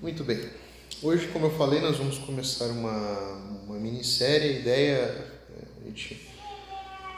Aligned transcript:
Muito 0.00 0.22
bem. 0.22 0.48
Hoje, 1.02 1.26
como 1.26 1.46
eu 1.46 1.50
falei, 1.50 1.80
nós 1.80 1.96
vamos 1.96 2.18
começar 2.18 2.66
uma, 2.66 3.32
uma 3.66 3.80
minissérie. 3.80 4.50
A 4.50 4.60
ideia 4.60 4.94
é 4.94 5.26
a 5.82 5.88
gente 5.88 6.28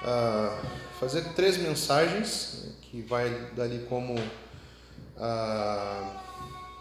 uh, 0.00 0.66
fazer 0.98 1.22
três 1.34 1.58
mensagens, 1.58 2.64
né, 2.64 2.72
que 2.80 3.02
vai 3.02 3.28
dali 3.54 3.84
como, 3.86 4.14
uh, 4.14 6.10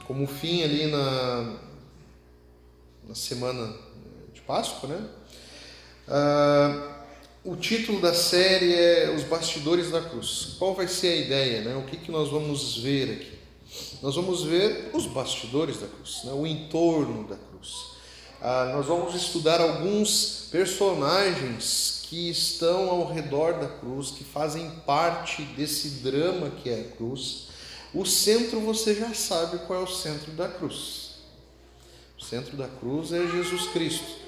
como 0.07 0.25
fim 0.25 0.63
ali 0.63 0.87
na, 0.87 1.57
na 3.05 3.13
semana 3.13 3.75
de 4.33 4.39
Páscoa, 4.39 4.87
né? 4.87 5.05
Uh, 6.07 6.93
o 7.43 7.57
título 7.57 7.99
da 7.99 8.13
série 8.13 8.73
é 8.73 9.13
Os 9.13 9.23
Bastidores 9.23 9.91
da 9.91 10.01
Cruz. 10.01 10.55
Qual 10.57 10.73
vai 10.73 10.87
ser 10.87 11.07
a 11.07 11.15
ideia? 11.17 11.61
Né? 11.61 11.75
O 11.75 11.83
que, 11.83 11.97
que 11.97 12.09
nós 12.09 12.29
vamos 12.29 12.77
ver 12.77 13.15
aqui? 13.15 13.38
Nós 14.01 14.15
vamos 14.15 14.43
ver 14.43 14.91
os 14.93 15.05
bastidores 15.05 15.77
da 15.77 15.87
cruz, 15.87 16.21
né? 16.23 16.31
o 16.33 16.47
entorno 16.47 17.27
da 17.27 17.35
cruz. 17.35 17.89
Ah, 18.41 18.71
nós 18.73 18.85
vamos 18.85 19.15
estudar 19.15 19.59
alguns 19.59 20.47
personagens 20.49 22.03
que 22.09 22.29
estão 22.29 22.89
ao 22.89 23.11
redor 23.11 23.59
da 23.59 23.67
cruz, 23.67 24.11
que 24.11 24.23
fazem 24.23 24.69
parte 24.85 25.43
desse 25.43 26.01
drama 26.01 26.49
que 26.49 26.69
é 26.69 26.79
a 26.81 26.95
cruz. 26.95 27.49
O 27.93 28.05
centro 28.05 28.59
você 28.61 28.95
já 28.95 29.13
sabe 29.13 29.59
qual 29.59 29.81
é 29.81 29.83
o 29.83 29.87
centro 29.87 30.31
da 30.31 30.47
cruz. 30.47 31.09
O 32.17 32.23
centro 32.23 32.55
da 32.55 32.67
cruz 32.67 33.11
é 33.11 33.27
Jesus 33.27 33.67
Cristo. 33.67 34.19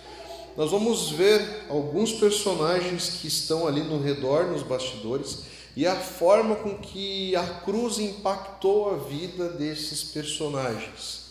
Nós 0.57 0.69
vamos 0.69 1.11
ver 1.11 1.65
alguns 1.69 2.11
personagens 2.11 3.17
que 3.21 3.27
estão 3.27 3.65
ali 3.65 3.81
no 3.81 4.01
redor, 4.01 4.47
nos 4.47 4.63
bastidores, 4.63 5.43
e 5.75 5.87
a 5.87 5.95
forma 5.95 6.55
com 6.55 6.77
que 6.77 7.35
a 7.35 7.45
cruz 7.61 7.97
impactou 7.97 8.93
a 8.93 8.97
vida 8.97 9.49
desses 9.49 10.03
personagens. 10.03 11.21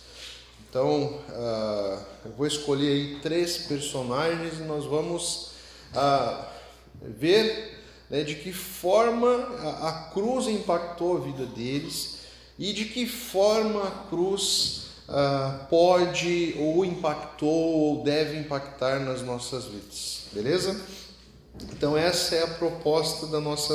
Então, 0.69 1.21
uh, 1.29 2.05
eu 2.25 2.33
vou 2.37 2.47
escolher 2.47 2.93
aí 2.93 3.21
três 3.21 3.59
personagens 3.59 4.61
e 4.61 4.63
nós 4.63 4.85
vamos 4.85 5.51
uh, 5.95 6.45
ver 7.03 7.81
né, 8.09 8.23
de 8.23 8.37
que 8.37 8.53
forma 8.53 9.29
a, 9.29 9.89
a, 9.89 9.93
cruz 10.13 10.47
impactou 10.47 11.17
a 11.17 11.21
vida 11.21 11.45
deles 11.45 12.21
e 12.57 12.73
de 12.73 12.85
que 12.85 13.05
forma 13.05 13.87
a 13.87 13.91
cruz 14.09 14.87
uh, 15.09 15.67
pode 15.69 16.55
ou 16.57 16.85
impactou 16.85 17.49
ou 17.49 18.05
deve 18.05 18.39
impactar 18.39 19.01
nas 19.01 19.23
nossas 19.23 19.65
vidas. 19.65 20.23
Beleza? 20.33 20.81
Então, 21.73 21.97
essa 21.97 22.37
é 22.37 22.45
a 22.45 22.49
proposta 22.49 23.27
da 23.27 23.41
nossa 23.41 23.75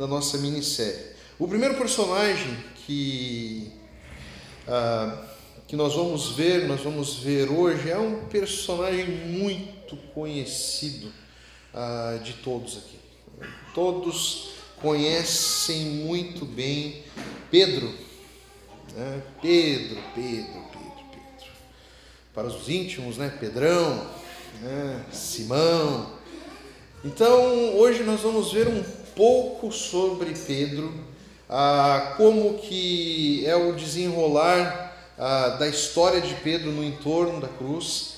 da 0.00 0.06
nossa 0.06 0.38
minissérie. 0.38 1.10
O 1.38 1.46
primeiro 1.46 1.74
personagem 1.74 2.56
que, 2.86 3.70
ah, 4.66 5.26
que 5.68 5.76
nós 5.76 5.94
vamos 5.94 6.30
ver, 6.30 6.66
nós 6.66 6.80
vamos 6.80 7.18
ver 7.18 7.50
hoje, 7.50 7.90
é 7.90 7.98
um 7.98 8.24
personagem 8.24 9.04
muito 9.06 9.98
conhecido 10.14 11.12
ah, 11.74 12.18
de 12.24 12.32
todos 12.32 12.78
aqui. 12.78 12.98
Todos 13.74 14.52
conhecem 14.80 15.84
muito 15.84 16.46
bem 16.46 17.02
Pedro. 17.50 17.92
Né? 18.96 19.22
Pedro, 19.42 20.02
Pedro, 20.14 20.62
Pedro, 20.72 21.04
Pedro. 21.12 21.52
Para 22.34 22.46
os 22.46 22.70
íntimos, 22.70 23.18
né? 23.18 23.28
Pedrão, 23.38 24.06
né? 24.62 25.04
Simão. 25.12 26.18
Então, 27.04 27.76
hoje 27.76 28.02
nós 28.02 28.20
vamos 28.20 28.50
ver 28.50 28.66
um 28.66 28.82
pouco 29.20 29.70
sobre 29.70 30.32
Pedro, 30.32 30.90
ah, 31.46 32.14
como 32.16 32.56
que 32.56 33.44
é 33.44 33.54
o 33.54 33.74
desenrolar 33.74 34.96
ah, 35.18 35.48
da 35.58 35.68
história 35.68 36.22
de 36.22 36.32
Pedro 36.36 36.72
no 36.72 36.82
entorno 36.82 37.38
da 37.38 37.48
cruz, 37.48 38.14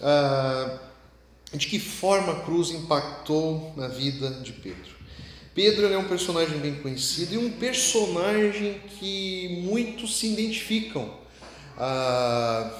ah, 0.00 0.78
de 1.52 1.66
que 1.66 1.78
forma 1.78 2.32
a 2.32 2.40
cruz 2.40 2.70
impactou 2.70 3.74
na 3.76 3.88
vida 3.88 4.30
de 4.42 4.52
Pedro. 4.52 4.96
Pedro 5.54 5.86
é 5.92 5.98
um 5.98 6.08
personagem 6.08 6.56
bem 6.56 6.76
conhecido 6.76 7.34
e 7.34 7.36
um 7.36 7.50
personagem 7.50 8.80
que 8.98 9.62
muitos 9.68 10.16
se 10.16 10.28
identificam. 10.28 11.12
Ah, 11.76 12.72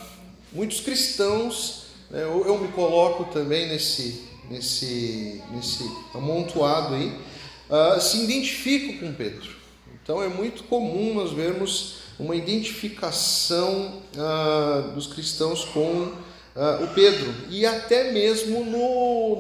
muitos 0.55 0.81
cristãos, 0.81 1.83
né, 2.09 2.23
eu, 2.23 2.47
eu 2.47 2.59
me 2.61 2.69
coloco 2.69 3.25
também 3.27 3.69
nesse, 3.69 4.27
nesse, 4.49 5.43
nesse 5.51 5.85
amontoado 6.15 6.95
aí, 6.95 7.28
uh, 7.69 8.01
se 8.01 8.25
identificam 8.25 8.99
com 8.99 9.15
Pedro. 9.15 9.57
Então 10.03 10.23
é 10.23 10.29
muito 10.29 10.65
comum 10.65 11.15
nós 11.15 11.33
vermos 11.33 11.99
uma 12.19 12.35
identificação 12.35 14.03
uh, 14.17 14.91
dos 14.93 15.07
cristãos 15.07 15.65
com 15.67 15.83
uh, 15.83 16.85
o 16.85 16.89
Pedro 16.95 17.33
e 17.51 17.65
até 17.65 18.11
mesmo 18.11 18.65
no, 18.65 19.37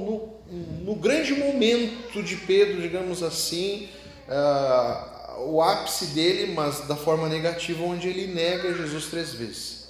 no, 0.50 0.84
no, 0.84 0.94
grande 0.94 1.34
momento 1.34 2.22
de 2.22 2.36
Pedro, 2.36 2.80
digamos 2.80 3.22
assim, 3.22 3.88
o 5.38 5.62
ápice 5.62 6.06
dele, 6.06 6.52
mas 6.52 6.86
da 6.86 6.94
forma 6.94 7.28
negativa, 7.28 7.82
onde 7.82 8.08
ele 8.08 8.26
nega 8.28 8.74
Jesus 8.74 9.06
três 9.06 9.32
vezes. 9.32 9.88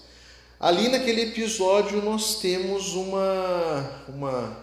Ali 0.61 0.89
naquele 0.89 1.23
episódio 1.23 2.03
nós 2.03 2.37
temos 2.41 2.95
uma, 2.95 4.03
uma, 4.09 4.59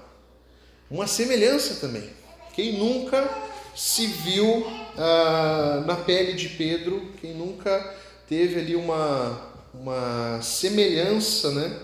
uma 0.90 1.08
semelhança 1.08 1.76
também. 1.76 2.10
Quem 2.54 2.78
nunca 2.78 3.45
se 3.76 4.08
viu 4.08 4.66
ah, 4.98 5.84
na 5.86 5.96
pele 5.96 6.34
de 6.34 6.50
Pedro, 6.50 7.12
quem 7.20 7.34
nunca 7.34 7.96
teve 8.28 8.60
ali 8.60 8.76
uma, 8.76 9.54
uma 9.74 10.42
semelhança 10.42 11.52
né, 11.52 11.80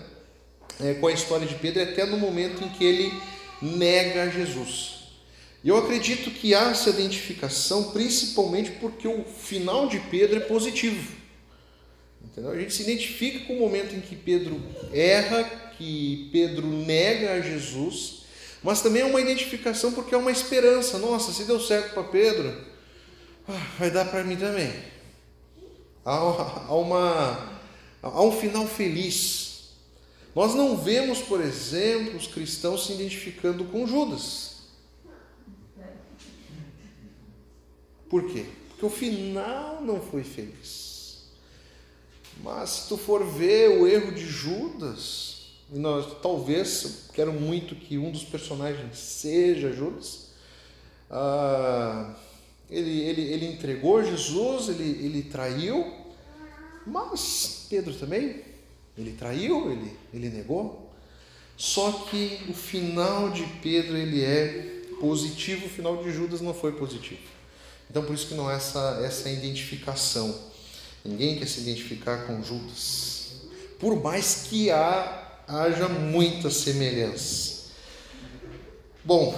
é, 0.80 0.94
com 0.94 1.06
a 1.06 1.12
história 1.12 1.46
de 1.46 1.54
Pedro, 1.56 1.82
até 1.82 2.06
no 2.06 2.16
momento 2.16 2.64
em 2.64 2.68
que 2.70 2.84
ele 2.84 3.12
nega 3.60 4.30
Jesus. 4.30 5.02
E 5.62 5.68
eu 5.68 5.76
acredito 5.76 6.30
que 6.30 6.54
há 6.54 6.70
essa 6.70 6.90
identificação 6.90 7.92
principalmente 7.92 8.72
porque 8.72 9.06
o 9.06 9.22
final 9.24 9.86
de 9.86 10.00
Pedro 10.00 10.38
é 10.38 10.40
positivo. 10.40 11.12
Entendeu? 12.24 12.50
A 12.50 12.58
gente 12.58 12.72
se 12.72 12.82
identifica 12.82 13.46
com 13.46 13.54
o 13.54 13.60
momento 13.60 13.94
em 13.94 14.00
que 14.00 14.16
Pedro 14.16 14.60
erra, 14.92 15.44
que 15.76 16.30
Pedro 16.32 16.66
nega 16.66 17.34
a 17.34 17.40
Jesus 17.40 18.21
mas 18.62 18.80
também 18.80 19.02
é 19.02 19.04
uma 19.04 19.20
identificação 19.20 19.92
porque 19.92 20.14
é 20.14 20.18
uma 20.18 20.30
esperança. 20.30 20.98
Nossa, 20.98 21.32
se 21.32 21.44
deu 21.44 21.60
certo 21.60 21.94
para 21.94 22.04
Pedro, 22.04 22.54
ah, 23.48 23.66
vai 23.78 23.90
dar 23.90 24.04
para 24.04 24.22
mim 24.22 24.36
também. 24.36 24.72
Há, 26.04 26.74
uma, 26.74 27.60
há 28.02 28.22
um 28.22 28.32
final 28.32 28.66
feliz. 28.66 29.70
Nós 30.34 30.54
não 30.54 30.76
vemos, 30.76 31.20
por 31.20 31.40
exemplo, 31.40 32.16
os 32.16 32.26
cristãos 32.26 32.86
se 32.86 32.92
identificando 32.92 33.64
com 33.64 33.86
Judas. 33.86 34.62
Por 38.08 38.30
quê? 38.30 38.46
Porque 38.68 38.86
o 38.86 38.90
final 38.90 39.80
não 39.82 40.00
foi 40.00 40.22
feliz. 40.22 41.24
Mas 42.42 42.70
se 42.70 42.88
tu 42.88 42.96
for 42.96 43.24
ver 43.24 43.80
o 43.80 43.86
erro 43.86 44.12
de 44.12 44.26
Judas, 44.26 45.31
e 45.72 45.78
nós, 45.78 46.20
talvez, 46.20 47.08
quero 47.14 47.32
muito 47.32 47.74
que 47.74 47.96
um 47.96 48.10
dos 48.10 48.24
personagens 48.24 48.98
seja 48.98 49.72
Judas. 49.72 50.28
Ah, 51.10 52.14
ele, 52.70 53.00
ele, 53.00 53.22
ele 53.22 53.46
entregou 53.46 54.04
Jesus, 54.04 54.68
ele, 54.68 55.04
ele 55.04 55.22
traiu, 55.22 55.94
mas 56.86 57.66
Pedro 57.70 57.94
também, 57.94 58.42
ele 58.98 59.12
traiu, 59.12 59.72
ele, 59.72 59.96
ele 60.12 60.28
negou. 60.28 60.90
Só 61.56 61.90
que 62.10 62.40
o 62.48 62.52
final 62.52 63.30
de 63.30 63.44
Pedro 63.62 63.96
ele 63.96 64.22
é 64.22 64.82
positivo, 65.00 65.66
o 65.66 65.70
final 65.70 66.02
de 66.02 66.12
Judas 66.12 66.40
não 66.40 66.52
foi 66.52 66.72
positivo. 66.72 67.20
Então 67.90 68.04
por 68.04 68.14
isso 68.14 68.26
que 68.26 68.34
não 68.34 68.48
há 68.48 68.54
essa, 68.54 69.00
essa 69.04 69.30
identificação. 69.30 70.34
Ninguém 71.04 71.38
quer 71.38 71.46
se 71.46 71.60
identificar 71.60 72.26
com 72.26 72.42
Judas. 72.42 73.32
Por 73.78 74.02
mais 74.02 74.46
que 74.48 74.70
há 74.70 75.21
haja 75.46 75.88
muita 75.88 76.50
semelhança. 76.50 77.62
Bom, 79.04 79.34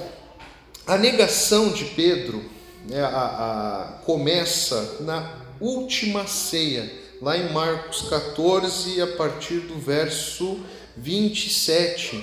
a 0.87 0.99
negação 0.99 1.71
de 1.71 1.85
Pedro 1.87 2.45
né, 2.89 3.01
a, 3.01 3.09
a, 3.09 3.93
começa 4.05 4.99
na 5.01 5.43
última 5.61 6.27
ceia, 6.27 6.91
lá 7.21 7.37
em 7.37 7.53
Marcos 7.53 8.03
14, 8.09 9.01
a 9.01 9.07
partir 9.17 9.61
do 9.61 9.79
verso 9.79 10.61
27. 10.97 12.23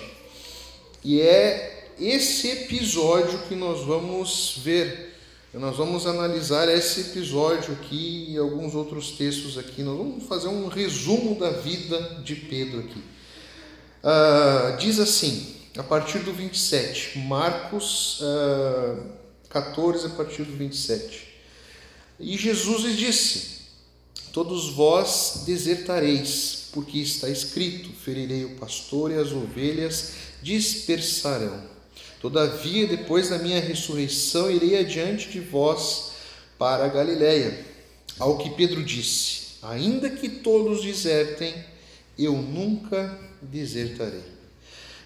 E 1.03 1.19
é 1.19 1.89
esse 1.99 2.49
episódio 2.49 3.39
que 3.47 3.55
nós 3.55 3.83
vamos 3.85 4.59
ver. 4.63 5.09
Nós 5.53 5.75
vamos 5.75 6.07
analisar 6.07 6.69
esse 6.69 7.01
episódio 7.01 7.73
aqui 7.73 8.27
e 8.29 8.37
alguns 8.37 8.73
outros 8.73 9.11
textos 9.11 9.57
aqui. 9.57 9.83
Nós 9.83 9.97
vamos 9.97 10.23
fazer 10.23 10.47
um 10.47 10.67
resumo 10.67 11.37
da 11.37 11.49
vida 11.49 12.21
de 12.23 12.35
Pedro 12.35 12.79
aqui. 12.79 13.03
Uh, 14.03 14.77
diz 14.77 14.99
assim, 14.99 15.55
a 15.77 15.83
partir 15.83 16.19
do 16.19 16.33
27, 16.33 17.19
Marcos 17.19 18.19
uh, 18.21 19.03
14, 19.49 20.07
a 20.07 20.09
partir 20.09 20.43
do 20.43 20.57
27. 20.57 21.27
E 22.19 22.37
Jesus 22.37 22.83
lhes 22.83 22.97
disse: 22.97 23.61
Todos 24.33 24.69
vós 24.69 25.43
desertareis, 25.45 26.69
porque 26.71 26.99
está 26.99 27.29
escrito: 27.29 27.89
ferirei 27.89 28.45
o 28.45 28.55
pastor 28.55 29.11
e 29.11 29.15
as 29.15 29.31
ovelhas 29.31 30.13
dispersarão. 30.41 31.63
Todavia, 32.21 32.87
depois 32.87 33.29
da 33.29 33.39
minha 33.39 33.59
ressurreição, 33.59 34.49
irei 34.49 34.77
adiante 34.77 35.29
de 35.29 35.39
vós 35.39 36.11
para 36.57 36.85
a 36.85 36.89
Galiléia. 36.89 37.65
Ao 38.19 38.37
que 38.37 38.51
Pedro 38.51 38.83
disse: 38.83 39.57
Ainda 39.63 40.09
que 40.09 40.29
todos 40.29 40.83
desertem, 40.83 41.53
eu 42.17 42.33
nunca 42.33 43.17
desertarei. 43.41 44.23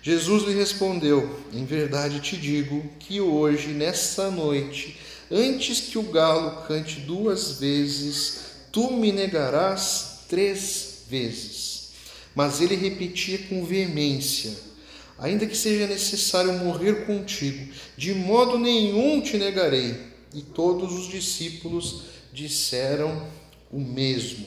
Jesus 0.02 0.44
lhe 0.44 0.54
respondeu: 0.54 1.40
Em 1.52 1.66
verdade 1.66 2.20
te 2.20 2.38
digo 2.38 2.84
que 3.00 3.20
hoje, 3.20 3.70
nesta 3.70 4.30
noite, 4.30 4.98
antes 5.32 5.80
que 5.82 5.98
o 5.98 6.04
galo 6.04 6.64
cante 6.68 7.00
duas 7.00 7.60
vezes, 7.60 8.40
tu 8.72 8.92
me 8.92 9.12
negarás 9.12 10.26
três 10.30 11.06
vezes. 11.10 11.90
Mas 12.36 12.62
ele 12.62 12.76
repetia 12.76 13.40
com 13.50 13.66
veemência: 13.66 14.52
Ainda 15.18 15.48
que 15.48 15.58
seja 15.58 15.88
necessário 15.88 16.54
morrer 16.54 17.06
contigo, 17.06 17.74
de 17.98 18.14
modo 18.14 18.60
nenhum 18.60 19.22
te 19.22 19.38
negarei. 19.38 20.14
E 20.34 20.42
todos 20.42 20.94
os 20.94 21.08
discípulos 21.08 22.02
disseram 22.34 23.26
o 23.72 23.80
mesmo. 23.80 24.46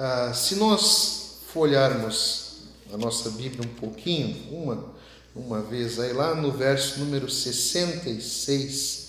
Ah, 0.00 0.32
se 0.32 0.54
nós 0.54 1.40
folharmos 1.52 2.58
a 2.92 2.96
nossa 2.96 3.30
Bíblia 3.30 3.68
um 3.68 3.74
pouquinho, 3.80 4.46
uma, 4.52 4.94
uma 5.34 5.60
vez 5.60 5.98
aí 5.98 6.12
lá 6.12 6.36
no 6.36 6.52
verso 6.52 7.00
número 7.00 7.28
66, 7.28 9.08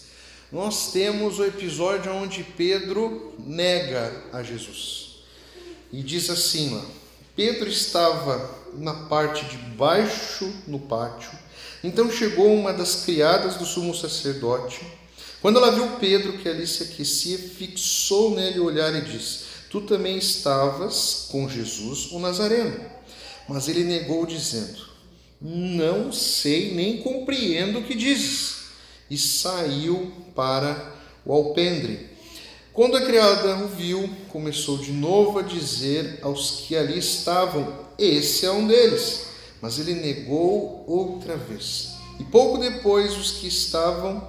nós 0.52 0.92
temos 0.92 1.38
o 1.38 1.46
episódio 1.46 2.12
onde 2.12 2.44
Pedro 2.44 3.36
nega 3.38 4.24
a 4.34 4.42
Jesus. 4.42 5.20
E 5.94 6.02
diz 6.02 6.28
assim 6.32 6.74
lá: 6.74 6.84
Pedro 7.36 7.70
estava 7.70 8.50
na 8.74 9.06
parte 9.06 9.46
de 9.46 9.58
baixo 9.58 10.52
no 10.66 10.80
pátio. 10.80 11.30
Então 11.84 12.12
chegou 12.12 12.52
uma 12.52 12.74
das 12.74 13.04
criadas 13.06 13.58
do 13.58 13.66
sumo 13.66 13.94
sacerdote. 13.94 14.82
Quando 15.40 15.58
ela 15.58 15.70
viu 15.70 16.00
Pedro 16.00 16.40
que 16.40 16.50
ali 16.50 16.66
se 16.66 16.82
aquecia, 16.82 17.38
fixou 17.38 18.36
nele 18.36 18.60
o 18.60 18.66
olhar 18.66 18.92
e 18.96 19.02
disse: 19.02 19.49
Tu 19.70 19.82
também 19.82 20.18
estavas 20.18 21.28
com 21.32 21.48
Jesus, 21.48 22.12
o 22.12 22.20
Nazareno. 22.20 22.80
Mas 23.48 23.68
ele 23.68 23.84
negou, 23.84 24.26
dizendo: 24.26 24.80
Não 25.40 26.12
sei 26.12 26.74
nem 26.74 26.98
compreendo 26.98 27.80
o 27.80 27.84
que 27.84 27.96
dizes 27.96 28.60
e 29.10 29.18
saiu 29.18 30.12
para 30.36 30.94
o 31.26 31.34
alpendre. 31.34 32.08
Quando 32.74 32.96
a 32.96 33.06
criada 33.06 33.58
o 33.58 33.68
viu, 33.68 34.10
começou 34.30 34.78
de 34.78 34.92
novo 34.92 35.40
a 35.40 35.42
dizer 35.42 36.20
aos 36.22 36.62
que 36.62 36.76
ali 36.76 36.98
estavam: 36.98 37.86
Esse 37.98 38.46
é 38.46 38.52
um 38.52 38.68
deles. 38.68 39.28
Mas 39.62 39.78
ele 39.78 39.96
negou 39.96 40.86
outra 40.88 41.36
vez. 41.36 41.96
E 42.20 42.24
pouco 42.24 42.58
depois, 42.58 43.18
os 43.18 43.32
que 43.32 43.48
estavam 43.48 44.28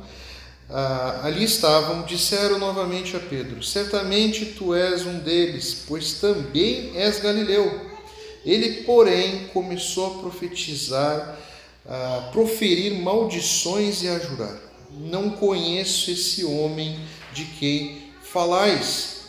ah, 0.72 1.20
ali 1.24 1.44
estavam 1.44 2.02
disseram 2.02 2.58
novamente 2.58 3.16
a 3.16 3.20
Pedro: 3.20 3.62
Certamente 3.62 4.46
tu 4.46 4.74
és 4.74 5.06
um 5.06 5.18
deles, 5.18 5.84
pois 5.86 6.14
também 6.14 6.92
és 6.96 7.20
galileu. 7.20 7.88
Ele, 8.44 8.84
porém, 8.84 9.48
começou 9.52 10.06
a 10.06 10.18
profetizar, 10.20 11.38
a 11.86 12.30
proferir 12.32 12.94
maldições 12.94 14.02
e 14.02 14.08
a 14.08 14.18
jurar 14.18 14.70
não 14.98 15.30
conheço 15.30 16.10
esse 16.10 16.44
homem 16.44 16.98
de 17.32 17.44
quem 17.44 18.10
falais. 18.22 19.20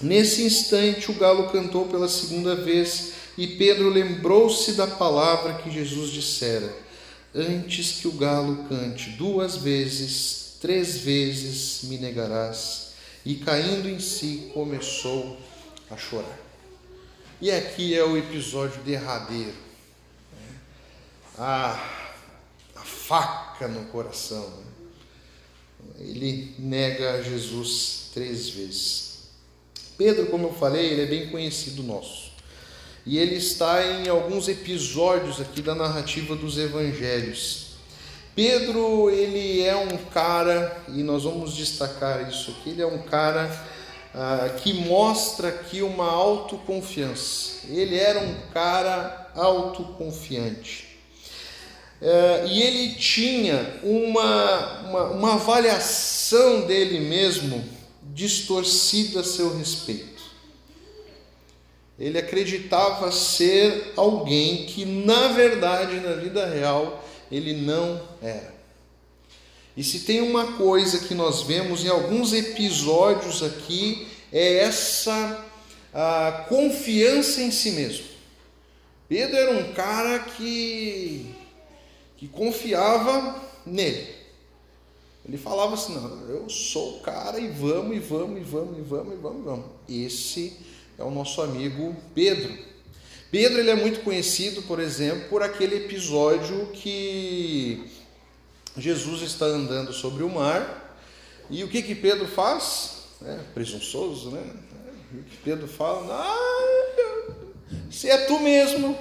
Nesse 0.00 0.42
instante, 0.42 1.10
o 1.10 1.14
galo 1.14 1.50
cantou 1.50 1.86
pela 1.86 2.08
segunda 2.08 2.54
vez 2.54 3.12
e 3.36 3.46
Pedro 3.46 3.88
lembrou-se 3.88 4.72
da 4.72 4.86
palavra 4.86 5.54
que 5.54 5.70
Jesus 5.70 6.10
dissera: 6.10 6.74
Antes 7.34 8.00
que 8.00 8.08
o 8.08 8.12
galo 8.12 8.64
cante 8.68 9.10
duas 9.10 9.56
vezes, 9.56 10.43
três 10.64 10.96
vezes 10.96 11.82
me 11.82 11.98
negarás. 11.98 12.94
E 13.22 13.34
caindo 13.34 13.86
em 13.86 14.00
si, 14.00 14.50
começou 14.54 15.36
a 15.90 15.96
chorar. 15.98 16.38
E 17.38 17.50
aqui 17.50 17.94
é 17.94 18.02
o 18.02 18.16
episódio 18.16 18.80
derradeiro. 18.80 19.52
A, 21.36 21.72
a 22.74 22.80
faca 22.80 23.68
no 23.68 23.84
coração. 23.90 24.48
Né? 24.48 24.64
ele 25.98 26.54
nega 26.58 27.22
Jesus 27.22 28.08
três 28.14 28.48
vezes. 28.48 29.18
Pedro, 29.98 30.28
como 30.28 30.46
eu 30.46 30.54
falei, 30.54 30.86
ele 30.86 31.02
é 31.02 31.06
bem 31.06 31.28
conhecido 31.28 31.82
nosso. 31.82 32.32
E 33.04 33.18
ele 33.18 33.34
está 33.34 33.84
em 33.84 34.08
alguns 34.08 34.48
episódios 34.48 35.42
aqui 35.42 35.60
da 35.60 35.74
narrativa 35.74 36.34
dos 36.34 36.56
evangelhos. 36.56 37.63
Pedro, 38.34 39.10
ele 39.10 39.62
é 39.62 39.76
um 39.76 39.96
cara, 40.12 40.76
e 40.88 41.02
nós 41.02 41.22
vamos 41.22 41.54
destacar 41.54 42.28
isso 42.28 42.50
aqui, 42.50 42.70
ele 42.70 42.82
é 42.82 42.86
um 42.86 43.02
cara 43.02 43.48
ah, 44.12 44.48
que 44.60 44.72
mostra 44.72 45.48
aqui 45.48 45.82
uma 45.82 46.10
autoconfiança. 46.10 47.66
Ele 47.68 47.96
era 47.96 48.18
um 48.20 48.34
cara 48.52 49.30
autoconfiante. 49.34 50.98
É, 52.00 52.46
e 52.48 52.62
ele 52.62 52.94
tinha 52.96 53.80
uma, 53.82 54.80
uma, 54.82 55.02
uma 55.10 55.34
avaliação 55.34 56.66
dele 56.66 57.00
mesmo 57.00 57.64
distorcida 58.02 59.20
a 59.20 59.24
seu 59.24 59.56
respeito. 59.56 60.22
Ele 61.98 62.18
acreditava 62.18 63.10
ser 63.10 63.92
alguém 63.96 64.66
que, 64.66 64.84
na 64.84 65.28
verdade, 65.28 66.00
na 66.00 66.12
vida 66.12 66.44
real, 66.46 67.02
ele 67.30 67.54
não 67.54 68.00
era. 68.22 68.54
E 69.76 69.82
se 69.82 70.00
tem 70.00 70.20
uma 70.20 70.52
coisa 70.52 71.00
que 71.00 71.14
nós 71.14 71.42
vemos 71.42 71.84
em 71.84 71.88
alguns 71.88 72.32
episódios 72.32 73.42
aqui, 73.42 74.06
é 74.32 74.58
essa 74.58 75.44
a 75.92 76.46
confiança 76.48 77.40
em 77.40 77.50
si 77.50 77.72
mesmo. 77.72 78.06
Pedro 79.08 79.36
era 79.36 79.50
um 79.50 79.72
cara 79.72 80.18
que 80.20 81.34
que 82.16 82.28
confiava 82.28 83.42
nele. 83.66 84.14
Ele 85.26 85.38
falava 85.38 85.74
assim: 85.74 85.94
não, 85.94 86.28
eu 86.28 86.48
sou 86.48 86.96
o 86.96 87.00
cara 87.00 87.40
e 87.40 87.48
vamos, 87.48 87.96
e 87.96 88.00
vamos, 88.00 88.40
e 88.40 88.44
vamos, 88.44 88.78
e 88.78 88.82
vamos, 88.82 89.14
e 89.14 89.16
vamos, 89.16 89.40
e 89.40 89.44
vamos. 89.44 89.66
Esse 89.88 90.56
é 90.98 91.02
o 91.02 91.10
nosso 91.10 91.42
amigo 91.42 91.94
Pedro. 92.14 92.73
Pedro 93.34 93.58
ele 93.58 93.70
é 93.70 93.74
muito 93.74 93.98
conhecido, 94.02 94.62
por 94.62 94.78
exemplo, 94.78 95.28
por 95.28 95.42
aquele 95.42 95.74
episódio 95.74 96.68
que 96.68 97.90
Jesus 98.78 99.22
está 99.22 99.44
andando 99.44 99.92
sobre 99.92 100.22
o 100.22 100.28
mar 100.28 100.96
e 101.50 101.64
o 101.64 101.68
que 101.68 101.82
que 101.82 101.96
Pedro 101.96 102.28
faz? 102.28 103.08
É, 103.26 103.40
presunçoso, 103.52 104.30
né? 104.30 104.40
O 105.12 105.22
que 105.24 105.36
Pedro 105.38 105.66
fala? 105.66 106.14
Ah, 106.14 107.34
se 107.90 108.08
é 108.08 108.18
tu 108.18 108.38
mesmo, 108.38 108.96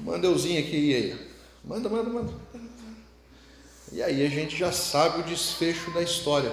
manda 0.00 0.26
euzinho 0.26 0.60
aqui 0.60 0.94
aí. 0.94 1.28
Manda, 1.62 1.90
manda, 1.90 2.08
manda. 2.08 2.32
E 3.92 4.02
aí 4.02 4.24
a 4.24 4.30
gente 4.30 4.56
já 4.56 4.72
sabe 4.72 5.20
o 5.20 5.24
desfecho 5.24 5.90
da 5.90 6.00
história. 6.00 6.50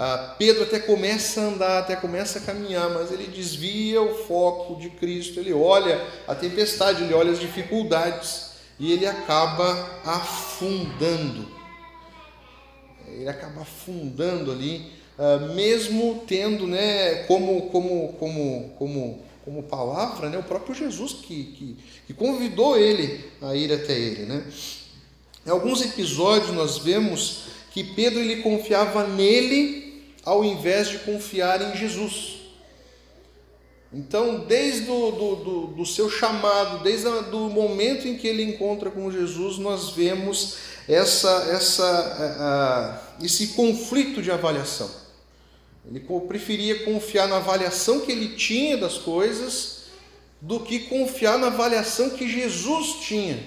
Ah, 0.00 0.36
Pedro 0.38 0.62
até 0.62 0.78
começa 0.78 1.40
a 1.40 1.44
andar, 1.44 1.78
até 1.80 1.96
começa 1.96 2.38
a 2.38 2.42
caminhar, 2.42 2.88
mas 2.90 3.10
ele 3.10 3.26
desvia 3.26 4.00
o 4.00 4.14
foco 4.26 4.76
de 4.76 4.90
Cristo, 4.90 5.40
ele 5.40 5.52
olha 5.52 6.00
a 6.28 6.36
tempestade, 6.36 7.02
ele 7.02 7.14
olha 7.14 7.32
as 7.32 7.40
dificuldades 7.40 8.50
e 8.78 8.92
ele 8.92 9.04
acaba 9.04 10.00
afundando. 10.04 11.48
Ele 13.08 13.28
acaba 13.28 13.62
afundando 13.62 14.52
ali, 14.52 14.92
ah, 15.18 15.38
mesmo 15.54 16.22
tendo 16.28 16.64
né, 16.64 17.24
como, 17.24 17.62
como, 17.70 18.12
como, 18.12 18.74
como 18.78 19.28
como 19.48 19.62
palavra, 19.62 20.28
né, 20.28 20.36
o 20.36 20.42
próprio 20.42 20.74
Jesus 20.74 21.14
que, 21.14 21.44
que, 21.44 21.76
que 22.06 22.12
convidou 22.12 22.76
ele 22.76 23.24
a 23.40 23.54
ir 23.56 23.72
até 23.72 23.98
ele. 23.98 24.26
Né? 24.26 24.44
Em 25.46 25.48
alguns 25.48 25.80
episódios 25.80 26.52
nós 26.52 26.76
vemos 26.76 27.44
que 27.70 27.82
Pedro 27.82 28.20
ele 28.20 28.42
confiava 28.42 29.06
nele 29.06 29.87
ao 30.24 30.44
invés 30.44 30.88
de 30.88 30.98
confiar 30.98 31.60
em 31.62 31.76
Jesus. 31.76 32.38
Então, 33.92 34.40
desde 34.40 34.90
o 34.90 35.10
do, 35.10 35.36
do, 35.36 35.66
do 35.68 35.86
seu 35.86 36.10
chamado, 36.10 36.82
desde 36.82 37.06
o 37.08 37.48
momento 37.48 38.06
em 38.06 38.18
que 38.18 38.26
ele 38.26 38.42
encontra 38.42 38.90
com 38.90 39.10
Jesus, 39.10 39.56
nós 39.56 39.90
vemos 39.90 40.56
essa, 40.86 41.30
essa, 41.50 43.02
esse 43.22 43.48
conflito 43.48 44.20
de 44.20 44.30
avaliação. 44.30 44.90
Ele 45.86 46.00
preferia 46.28 46.84
confiar 46.84 47.26
na 47.28 47.36
avaliação 47.36 48.00
que 48.00 48.12
ele 48.12 48.36
tinha 48.36 48.76
das 48.76 48.98
coisas 48.98 49.78
do 50.40 50.60
que 50.60 50.80
confiar 50.80 51.38
na 51.38 51.48
avaliação 51.48 52.10
que 52.10 52.28
Jesus 52.28 53.04
tinha 53.06 53.42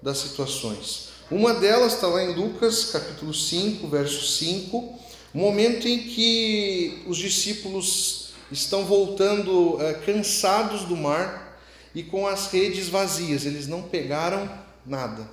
das 0.00 0.18
situações. 0.18 1.08
Uma 1.30 1.54
delas 1.54 1.94
está 1.94 2.06
lá 2.06 2.22
em 2.22 2.34
Lucas, 2.34 2.86
capítulo 2.86 3.32
5, 3.32 3.86
verso 3.88 4.26
5, 4.26 4.98
o 5.34 5.38
momento 5.38 5.88
em 5.88 5.98
que 5.98 7.02
os 7.06 7.16
discípulos 7.16 8.32
estão 8.50 8.84
voltando 8.84 9.80
é, 9.80 9.94
cansados 9.94 10.84
do 10.84 10.96
mar 10.96 11.58
e 11.94 12.02
com 12.02 12.26
as 12.26 12.48
redes 12.48 12.88
vazias, 12.88 13.46
eles 13.46 13.66
não 13.66 13.82
pegaram 13.82 14.50
nada. 14.84 15.26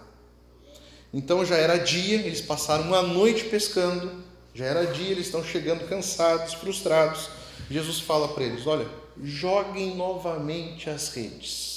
Então 1.14 1.46
já 1.46 1.58
era 1.58 1.78
dia, 1.78 2.18
eles 2.18 2.42
passaram 2.42 2.86
uma 2.86 3.02
noite 3.02 3.46
pescando, 3.46 4.24
já 4.54 4.66
era 4.66 4.86
dia, 4.86 5.12
eles 5.12 5.26
estão 5.26 5.44
chegando 5.44 5.88
cansados, 5.88 6.54
frustrados. 6.54 7.30
Jesus 7.70 8.00
fala 8.00 8.30
para 8.30 8.44
eles: 8.44 8.66
Olha, 8.66 8.88
joguem 9.22 9.96
novamente 9.96 10.90
as 10.90 11.10
redes. 11.10 11.70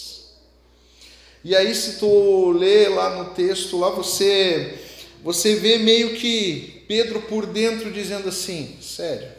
E 1.44 1.56
aí, 1.56 1.74
se 1.74 1.98
tu 1.98 2.52
lê 2.52 2.88
lá 2.88 3.16
no 3.16 3.34
texto, 3.34 3.78
lá 3.78 3.90
você, 3.90 4.78
você 5.24 5.56
vê 5.56 5.78
meio 5.78 6.14
que 6.14 6.81
Pedro 6.92 7.22
por 7.22 7.46
dentro 7.46 7.90
dizendo 7.90 8.28
assim: 8.28 8.76
Sério, 8.82 9.32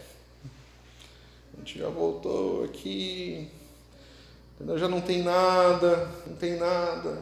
a 1.54 1.60
gente 1.60 1.78
já 1.78 1.88
voltou 1.88 2.64
aqui, 2.64 3.48
já 4.76 4.88
não 4.88 5.00
tem 5.00 5.22
nada, 5.22 6.10
não 6.26 6.36
tem 6.36 6.58
nada. 6.58 7.22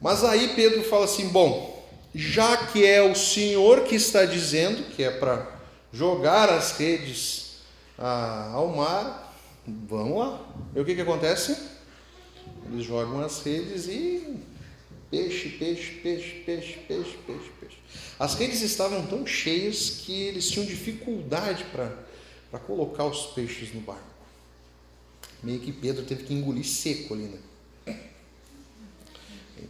Mas 0.00 0.24
aí 0.24 0.48
Pedro 0.56 0.82
fala 0.82 1.04
assim: 1.04 1.28
bom, 1.28 1.88
já 2.12 2.56
que 2.56 2.84
é 2.84 3.02
o 3.02 3.14
Senhor 3.14 3.84
que 3.84 3.94
está 3.94 4.24
dizendo 4.24 4.82
que 4.96 5.04
é 5.04 5.12
para 5.12 5.60
jogar 5.92 6.48
as 6.48 6.76
redes 6.76 7.60
ah, 7.96 8.50
ao 8.52 8.66
mar, 8.66 9.32
vamos 9.64 10.18
lá. 10.18 10.44
E 10.74 10.80
o 10.80 10.84
que, 10.84 10.96
que 10.96 11.02
acontece? 11.02 11.56
Eles 12.66 12.84
jogam 12.84 13.20
as 13.20 13.40
redes 13.44 13.86
e 13.86 14.40
peixe, 15.08 15.50
peixe, 15.50 16.00
peixe, 16.02 16.42
peixe, 16.44 16.78
peixe, 16.88 17.18
peixe, 17.24 17.50
peixe. 17.60 17.79
As 18.20 18.34
redes 18.34 18.60
estavam 18.60 19.06
tão 19.06 19.26
cheias 19.26 20.02
que 20.04 20.12
eles 20.12 20.50
tinham 20.50 20.66
dificuldade 20.66 21.64
para 21.72 22.58
colocar 22.58 23.06
os 23.06 23.28
peixes 23.28 23.72
no 23.72 23.80
barco. 23.80 24.04
Meio 25.42 25.58
que 25.58 25.72
Pedro 25.72 26.04
teve 26.04 26.24
que 26.24 26.34
engolir 26.34 26.66
seco 26.66 27.14
ali, 27.14 27.22
né? 27.22 27.38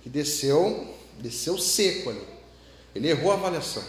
que 0.02 0.08
desceu, 0.08 0.92
desceu 1.20 1.56
seco 1.58 2.10
ali. 2.10 2.26
Ele 2.92 3.08
errou 3.08 3.30
a 3.30 3.34
avaliação. 3.34 3.84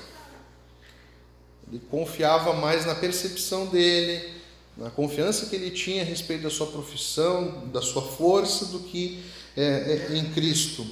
Ele 1.68 1.82
confiava 1.89 2.53
mais 2.53 2.86
na 2.86 2.94
percepção 2.94 3.65
dele, 3.65 4.32
na 4.77 4.91
confiança 4.91 5.48
que 5.48 5.56
ele 5.56 5.72
tinha 5.72 6.03
a 6.03 6.06
respeito 6.06 6.44
da 6.44 6.51
sua 6.51 6.68
profissão, 6.68 7.68
da 7.70 7.82
sua 7.82 8.03
força, 8.03 8.65
do 8.65 8.82
que 8.82 9.24
é, 9.58 10.10
é, 10.12 10.18
em 10.18 10.32
Cristo. 10.34 10.86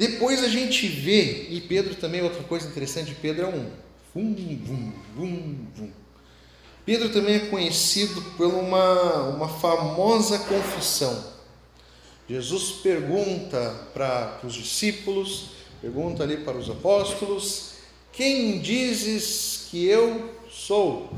Depois 0.00 0.42
a 0.42 0.48
gente 0.48 0.88
vê, 0.88 1.48
e 1.50 1.60
Pedro 1.60 1.94
também, 1.94 2.22
outra 2.22 2.42
coisa 2.44 2.66
interessante, 2.66 3.14
Pedro 3.20 3.44
é 3.44 3.48
um 3.48 3.70
vum, 4.14 4.34
vum, 4.64 4.92
vum, 5.14 5.66
vum. 5.76 5.90
Pedro 6.86 7.10
também 7.10 7.34
é 7.34 7.40
conhecido 7.40 8.22
por 8.34 8.46
uma, 8.46 9.24
uma 9.24 9.46
famosa 9.46 10.38
confissão. 10.38 11.22
Jesus 12.26 12.80
pergunta 12.82 13.88
para 13.92 14.40
os 14.42 14.54
discípulos, 14.54 15.50
pergunta 15.82 16.22
ali 16.22 16.38
para 16.38 16.56
os 16.56 16.70
apóstolos: 16.70 17.72
Quem 18.10 18.58
dizes 18.58 19.66
que 19.70 19.84
eu 19.84 20.34
sou? 20.50 21.12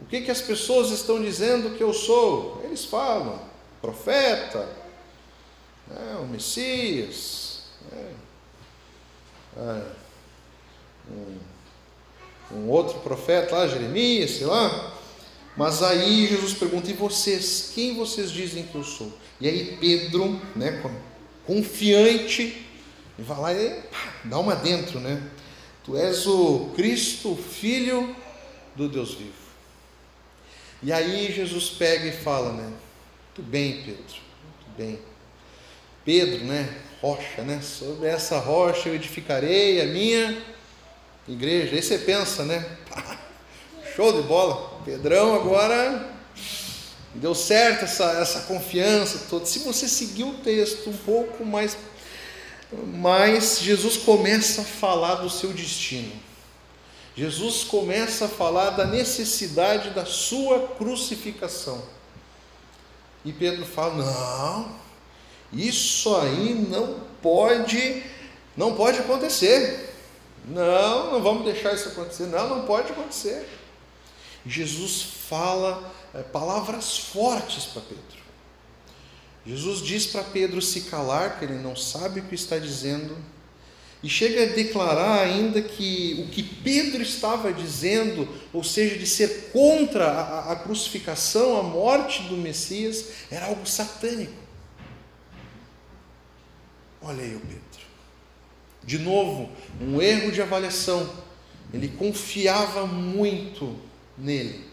O 0.00 0.04
que, 0.08 0.20
que 0.20 0.30
as 0.30 0.40
pessoas 0.40 0.92
estão 0.92 1.20
dizendo 1.20 1.76
que 1.76 1.82
eu 1.82 1.92
sou? 1.92 2.62
Eles 2.62 2.84
falam: 2.84 3.40
profeta, 3.82 4.68
né, 5.88 6.20
o 6.22 6.26
Messias, 6.26 7.45
é, 7.92 9.82
um, 11.10 11.38
um 12.52 12.68
outro 12.68 13.00
profeta 13.00 13.56
lá, 13.56 13.66
Jeremias, 13.66 14.32
sei 14.32 14.46
lá. 14.46 14.94
Mas 15.56 15.82
aí 15.82 16.26
Jesus 16.26 16.54
pergunta: 16.54 16.90
e 16.90 16.94
vocês? 16.94 17.72
Quem 17.74 17.94
vocês 17.94 18.30
dizem 18.30 18.64
que 18.64 18.74
eu 18.74 18.84
sou? 18.84 19.12
E 19.40 19.48
aí 19.48 19.76
Pedro, 19.80 20.40
né, 20.54 20.82
confiante, 21.46 22.66
vai 23.18 23.38
lá 23.40 23.54
e 23.54 23.82
dá 24.24 24.38
uma 24.38 24.54
dentro, 24.54 25.00
né? 25.00 25.22
Tu 25.84 25.96
és 25.96 26.26
o 26.26 26.72
Cristo, 26.74 27.36
filho 27.36 28.14
do 28.74 28.88
Deus 28.88 29.14
vivo. 29.14 29.46
E 30.82 30.92
aí 30.92 31.32
Jesus 31.32 31.70
pega 31.70 32.06
e 32.06 32.12
fala, 32.12 32.52
né? 32.52 32.64
Muito 32.64 33.50
bem, 33.50 33.82
Pedro, 33.84 34.02
muito 34.02 34.76
bem. 34.76 34.98
Pedro, 36.04 36.44
né? 36.44 36.82
Rocha, 37.06 37.42
né? 37.42 37.60
Sobre 37.62 38.08
essa 38.08 38.36
rocha 38.40 38.88
eu 38.88 38.96
edificarei 38.96 39.80
a 39.80 39.86
minha 39.86 40.42
igreja. 41.28 41.76
Aí 41.76 41.80
você 41.80 41.98
pensa, 41.98 42.44
né? 42.44 42.66
Show 43.94 44.12
de 44.12 44.26
bola. 44.26 44.80
Pedrão 44.84 45.36
agora 45.36 46.04
deu 47.14 47.32
certo 47.32 47.84
essa, 47.84 48.10
essa 48.20 48.40
confiança 48.40 49.26
toda. 49.30 49.46
Se 49.46 49.60
você 49.60 49.86
seguir 49.86 50.24
o 50.24 50.34
texto 50.38 50.90
um 50.90 50.96
pouco 50.96 51.46
mais, 51.46 51.76
mais, 52.72 53.60
Jesus 53.60 53.98
começa 53.98 54.62
a 54.62 54.64
falar 54.64 55.14
do 55.16 55.30
seu 55.30 55.52
destino. 55.52 56.12
Jesus 57.16 57.62
começa 57.62 58.24
a 58.24 58.28
falar 58.28 58.70
da 58.70 58.84
necessidade 58.84 59.90
da 59.90 60.04
sua 60.04 60.74
crucificação. 60.76 61.80
E 63.24 63.32
Pedro 63.32 63.64
fala: 63.64 63.94
"Não, 63.94 64.85
isso 65.52 66.14
aí 66.16 66.54
não 66.68 67.00
pode, 67.22 68.02
não 68.56 68.74
pode 68.74 68.98
acontecer. 68.98 69.94
Não, 70.48 71.12
não 71.12 71.22
vamos 71.22 71.44
deixar 71.44 71.74
isso 71.74 71.88
acontecer. 71.88 72.26
Não, 72.26 72.48
não 72.48 72.66
pode 72.66 72.92
acontecer." 72.92 73.46
Jesus 74.46 75.02
fala 75.28 75.92
é, 76.14 76.22
palavras 76.22 76.98
fortes 76.98 77.64
para 77.64 77.82
Pedro. 77.82 78.26
Jesus 79.44 79.80
diz 79.80 80.06
para 80.06 80.24
Pedro 80.24 80.62
se 80.62 80.82
calar, 80.82 81.38
que 81.38 81.44
ele 81.44 81.54
não 81.54 81.76
sabe 81.76 82.20
o 82.20 82.24
que 82.24 82.34
está 82.34 82.58
dizendo, 82.58 83.16
e 84.02 84.08
chega 84.08 84.42
a 84.42 84.46
declarar 84.46 85.20
ainda 85.20 85.62
que 85.62 86.24
o 86.26 86.30
que 86.30 86.42
Pedro 86.42 87.02
estava 87.02 87.52
dizendo, 87.52 88.28
ou 88.52 88.62
seja, 88.62 88.96
de 88.96 89.06
ser 89.06 89.50
contra 89.52 90.06
a, 90.06 90.52
a 90.52 90.56
crucificação, 90.56 91.58
a 91.58 91.62
morte 91.62 92.22
do 92.24 92.36
Messias, 92.36 93.06
era 93.30 93.46
algo 93.46 93.66
satânico. 93.66 94.45
Olha 97.08 97.22
aí 97.22 97.36
o 97.36 97.40
Pedro. 97.40 97.86
De 98.82 98.98
novo, 98.98 99.48
um 99.80 100.02
erro 100.02 100.32
de 100.32 100.42
avaliação. 100.42 101.08
Ele 101.72 101.86
confiava 101.86 102.84
muito 102.84 103.76
nele. 104.18 104.64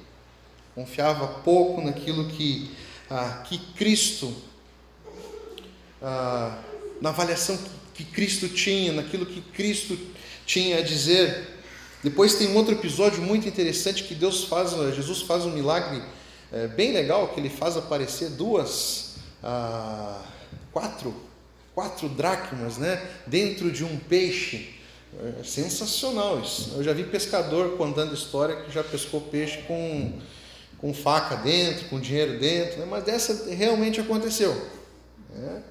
Confiava 0.73 1.27
pouco 1.41 1.79
naquilo 1.79 2.27
que, 2.29 2.71
ah, 3.07 3.43
que 3.47 3.59
Cristo, 3.75 4.35
ah, 6.01 6.57
na 6.99 7.09
avaliação 7.09 7.55
que, 7.93 8.03
Cristo 8.03 8.49
tinha, 8.49 8.91
naquilo 8.91 9.27
que 9.27 9.39
Cristo 9.39 9.95
tinha 10.43 10.79
a 10.79 10.81
dizer. 10.81 11.59
Depois 12.03 12.33
tem 12.33 12.47
um 12.47 12.55
outro 12.55 12.73
episódio 12.73 13.21
muito 13.21 13.47
interessante 13.47 14.05
que 14.05 14.15
Deus 14.15 14.45
faz, 14.45 14.71
Jesus 14.95 15.21
faz 15.21 15.45
um 15.45 15.51
milagre 15.51 16.01
é, 16.51 16.67
bem 16.67 16.93
legal, 16.93 17.27
que 17.27 17.39
ele 17.39 17.49
faz 17.49 17.77
aparecer 17.77 18.31
duas, 18.31 19.17
ah, 19.43 20.19
quatro, 20.71 21.15
quatro 21.74 22.08
dracmas, 22.10 22.77
né, 22.77 23.01
dentro 23.25 23.72
de 23.72 23.84
um 23.84 23.98
peixe. 23.98 24.74
É 25.39 25.44
sensacional 25.44 26.42
isso. 26.42 26.74
Eu 26.75 26.84
já 26.84 26.92
vi 26.92 27.03
pescador 27.03 27.77
contando 27.77 28.13
história 28.13 28.63
que 28.63 28.72
já 28.72 28.84
pescou 28.84 29.22
peixe 29.22 29.62
com, 29.68 30.20
com 30.80 30.94
faca 30.94 31.36
dentro, 31.36 31.88
com 31.89 32.00
dinheiro 32.00 32.39
dentro, 32.39 32.80
né? 32.80 32.88
mas 32.89 33.03
dessa 33.03 33.53
realmente 33.53 34.01
aconteceu. 34.01 34.53
Né? 35.30 35.63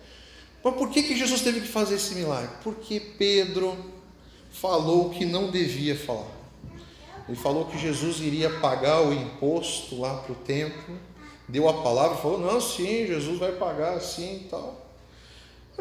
Mas 0.63 0.75
por 0.75 0.91
que, 0.91 1.03
que 1.03 1.17
Jesus 1.17 1.41
teve 1.41 1.61
que 1.61 1.67
fazer 1.67 1.97
esse 1.97 2.15
milagre? 2.15 2.51
Porque 2.63 3.01
Pedro 3.01 3.77
falou 4.53 5.11
que 5.11 5.25
não 5.25 5.51
devia 5.51 5.97
falar. 5.97 6.31
Ele 7.29 7.37
falou 7.37 7.65
que 7.65 7.79
Jesus 7.79 8.21
iria 8.21 8.49
pagar 8.61 9.03
o 9.03 9.13
imposto 9.13 10.01
lá 10.01 10.19
para 10.19 10.33
o 10.33 10.37
templo, 10.37 10.97
deu 11.49 11.69
a 11.69 11.83
palavra, 11.83 12.17
falou: 12.17 12.39
não, 12.39 12.61
sim, 12.61 13.07
Jesus 13.07 13.39
vai 13.39 13.53
pagar 13.53 14.01
sim 14.01 14.43
e 14.45 14.49
tal. 14.49 14.82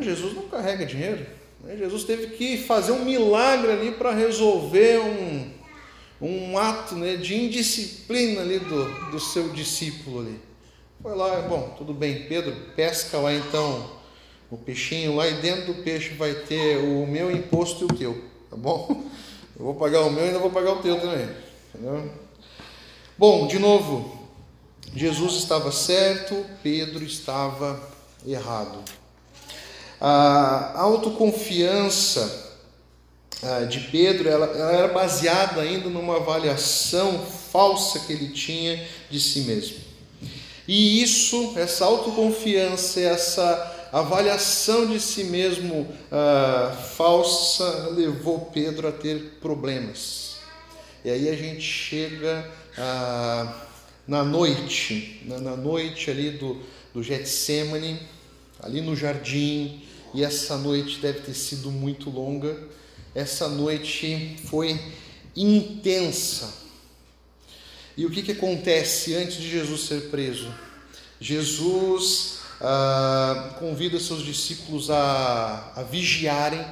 Jesus 0.01 0.33
não 0.33 0.43
carrega 0.43 0.85
dinheiro. 0.85 1.25
Né? 1.63 1.77
Jesus 1.77 2.03
teve 2.03 2.27
que 2.35 2.57
fazer 2.57 2.91
um 2.91 3.05
milagre 3.05 3.71
ali 3.71 3.91
para 3.91 4.13
resolver 4.13 4.99
um, 4.99 5.51
um 6.21 6.57
ato 6.57 6.95
né, 6.95 7.15
de 7.15 7.35
indisciplina 7.35 8.41
ali 8.41 8.59
do, 8.59 9.11
do 9.11 9.19
seu 9.19 9.49
discípulo 9.49 10.21
ali. 10.21 10.39
Foi 11.01 11.15
lá, 11.15 11.41
bom, 11.41 11.73
tudo 11.77 11.93
bem, 11.93 12.27
Pedro, 12.27 12.55
pesca 12.75 13.17
lá 13.17 13.33
então 13.33 13.99
o 14.51 14.57
peixinho 14.57 15.15
lá 15.15 15.27
e 15.27 15.41
dentro 15.41 15.73
do 15.73 15.81
peixe 15.81 16.09
vai 16.09 16.33
ter 16.33 16.77
o 16.77 17.07
meu 17.07 17.31
imposto 17.31 17.83
e 17.83 17.85
o 17.85 17.97
teu, 17.97 18.21
tá 18.49 18.57
bom? 18.57 19.05
Eu 19.57 19.65
vou 19.65 19.75
pagar 19.75 20.01
o 20.01 20.11
meu 20.11 20.23
e 20.23 20.27
ainda 20.27 20.39
vou 20.39 20.49
pagar 20.49 20.73
o 20.73 20.81
teu 20.81 20.99
também, 20.99 21.29
entendeu? 21.73 22.11
Bom, 23.17 23.47
de 23.47 23.59
novo, 23.59 24.27
Jesus 24.95 25.35
estava 25.35 25.71
certo, 25.71 26.45
Pedro 26.63 27.03
estava 27.03 27.79
errado. 28.25 28.83
A 30.01 30.79
autoconfiança 30.81 32.49
ah, 33.43 33.65
de 33.65 33.79
Pedro 33.79 34.27
ela, 34.27 34.47
ela 34.47 34.71
era 34.71 34.87
baseada 34.87 35.61
ainda 35.61 35.89
numa 35.89 36.17
avaliação 36.17 37.19
falsa 37.51 37.99
que 37.99 38.13
ele 38.13 38.29
tinha 38.29 38.83
de 39.09 39.19
si 39.19 39.41
mesmo. 39.41 39.77
E 40.67 41.01
isso, 41.03 41.53
essa 41.55 41.85
autoconfiança, 41.85 42.99
essa 42.99 43.89
avaliação 43.91 44.87
de 44.87 44.99
si 44.99 45.25
mesmo 45.25 45.87
ah, 46.11 46.75
falsa, 46.95 47.89
levou 47.91 48.49
Pedro 48.53 48.87
a 48.87 48.91
ter 48.91 49.37
problemas. 49.41 50.37
E 51.03 51.09
aí 51.09 51.29
a 51.29 51.35
gente 51.35 51.61
chega 51.61 52.49
ah, 52.77 53.65
na 54.07 54.23
noite, 54.23 55.21
na, 55.25 55.39
na, 55.39 55.55
noite 55.55 56.11
ali 56.11 56.31
do, 56.31 56.61
do 56.93 57.01
Getsemane, 57.01 57.99
ali 58.61 58.81
no 58.81 58.95
jardim, 58.95 59.81
e 60.13 60.23
essa 60.23 60.57
noite 60.57 60.99
deve 60.99 61.21
ter 61.21 61.33
sido 61.33 61.71
muito 61.71 62.09
longa. 62.09 62.57
Essa 63.13 63.47
noite 63.47 64.37
foi 64.45 64.79
intensa. 65.35 66.53
E 67.95 68.05
o 68.05 68.09
que, 68.09 68.21
que 68.21 68.31
acontece 68.31 69.15
antes 69.15 69.35
de 69.35 69.49
Jesus 69.49 69.81
ser 69.81 70.09
preso? 70.09 70.53
Jesus 71.19 72.39
ah, 72.59 73.55
convida 73.59 73.99
seus 73.99 74.23
discípulos 74.23 74.89
a, 74.89 75.73
a 75.75 75.83
vigiarem, 75.83 76.65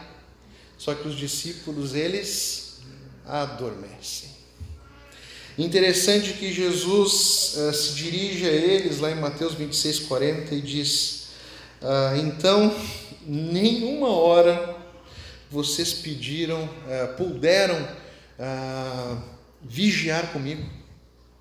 só 0.77 0.93
que 0.93 1.07
os 1.07 1.17
discípulos 1.17 1.93
eles 1.93 2.79
adormecem. 3.25 4.29
Interessante 5.57 6.33
que 6.33 6.53
Jesus 6.53 7.55
ah, 7.57 7.73
se 7.73 7.93
dirige 7.93 8.45
a 8.45 8.51
eles 8.51 8.99
lá 8.99 9.11
em 9.11 9.19
Mateus 9.19 9.53
26, 9.53 9.99
40 9.99 10.55
e 10.55 10.61
diz: 10.61 11.27
ah, 11.81 12.13
Então, 12.17 12.73
nenhuma 13.29 14.09
hora 14.09 14.75
vocês 15.51 15.93
pediram, 15.93 16.67
ah, 16.87 17.13
puderam 17.15 17.87
ah, 18.39 19.21
vigiar 19.61 20.31
comigo. 20.31 20.67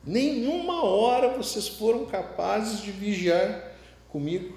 Nenhuma 0.05 0.85
hora 0.85 1.37
vocês 1.37 1.67
foram 1.67 2.05
capazes 2.07 2.83
de 2.83 2.91
vigiar 2.91 3.75
comigo. 4.11 4.57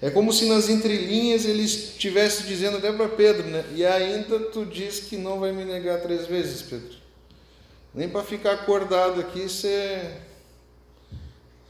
É 0.00 0.10
como 0.10 0.32
se 0.32 0.46
nas 0.46 0.68
entrelinhas 0.68 1.44
ele 1.44 1.62
estivesse 1.62 2.42
dizendo 2.42 2.78
até 2.78 2.92
para 2.92 3.08
Pedro, 3.08 3.46
né? 3.46 3.64
E 3.74 3.86
ainda 3.86 4.40
tu 4.40 4.66
diz 4.66 5.00
que 5.00 5.16
não 5.16 5.38
vai 5.38 5.52
me 5.52 5.64
negar 5.64 6.00
três 6.00 6.26
vezes, 6.26 6.62
Pedro. 6.62 6.96
Nem 7.94 8.08
para 8.08 8.24
ficar 8.24 8.52
acordado 8.52 9.20
aqui 9.20 9.42
você, 9.42 10.16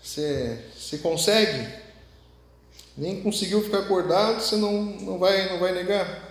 você 0.02 0.98
consegue. 1.02 1.81
Nem 2.96 3.22
conseguiu 3.22 3.62
ficar 3.62 3.80
acordado, 3.80 4.40
você 4.40 4.56
não, 4.56 4.82
não, 4.82 5.18
vai, 5.18 5.48
não 5.48 5.58
vai 5.58 5.72
negar. 5.72 6.30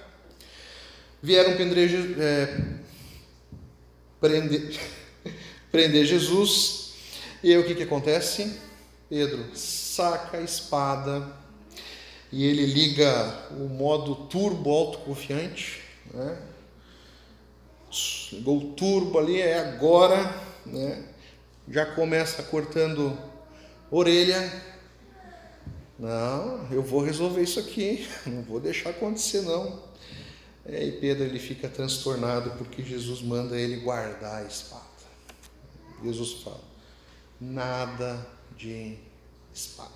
Vieram 1.21 1.55
prender, 1.55 2.19
é, 2.19 2.57
prender, 4.19 4.79
prender 5.71 6.05
Jesus. 6.05 6.93
E 7.43 7.51
aí 7.51 7.57
o 7.57 7.65
que, 7.65 7.73
que 7.73 7.83
acontece? 7.83 8.59
Pedro 9.09 9.55
saca 9.55 10.37
a 10.37 10.41
espada 10.41 11.27
e 12.31 12.45
ele 12.45 12.65
liga 12.65 13.49
o 13.51 13.67
modo 13.67 14.15
turbo 14.27 14.69
autoconfiante, 14.69 15.81
né? 16.13 16.37
Ligou 18.31 18.57
o 18.57 18.73
turbo 18.73 19.19
ali, 19.19 19.41
é 19.41 19.59
agora, 19.59 20.33
né? 20.65 21.03
Já 21.67 21.85
começa 21.85 22.41
cortando 22.43 23.17
orelha. 23.91 24.70
Não, 26.01 26.67
eu 26.71 26.81
vou 26.81 27.03
resolver 27.03 27.43
isso 27.43 27.59
aqui, 27.59 28.09
não 28.25 28.41
vou 28.41 28.59
deixar 28.59 28.89
acontecer 28.89 29.43
não. 29.43 29.83
É, 30.65 30.83
e 30.83 30.93
Pedro 30.93 31.25
ele 31.25 31.37
fica 31.37 31.69
transtornado 31.69 32.57
porque 32.57 32.81
Jesus 32.81 33.21
manda 33.21 33.55
ele 33.55 33.81
guardar 33.81 34.41
a 34.41 34.47
espada. 34.47 34.81
Jesus 36.03 36.41
fala: 36.41 36.63
nada 37.39 38.27
de 38.57 38.97
espada. 39.53 39.91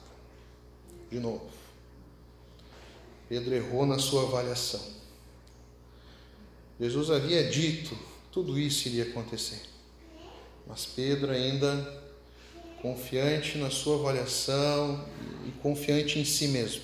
De 1.09 1.19
novo, 1.19 1.49
Pedro 3.27 3.55
errou 3.55 3.87
na 3.87 3.97
sua 3.97 4.27
avaliação. 4.27 4.93
Jesus 6.79 7.09
havia 7.09 7.49
dito 7.49 7.97
tudo 8.31 8.59
isso 8.59 8.89
iria 8.89 9.05
acontecer, 9.05 9.61
mas 10.67 10.85
Pedro 10.85 11.31
ainda 11.31 12.04
confiante 12.85 13.57
na 13.57 13.71
sua 13.71 13.95
avaliação 13.95 15.03
e 15.47 15.51
confiante 15.63 16.19
em 16.19 16.23
si 16.23 16.49
mesmo. 16.49 16.83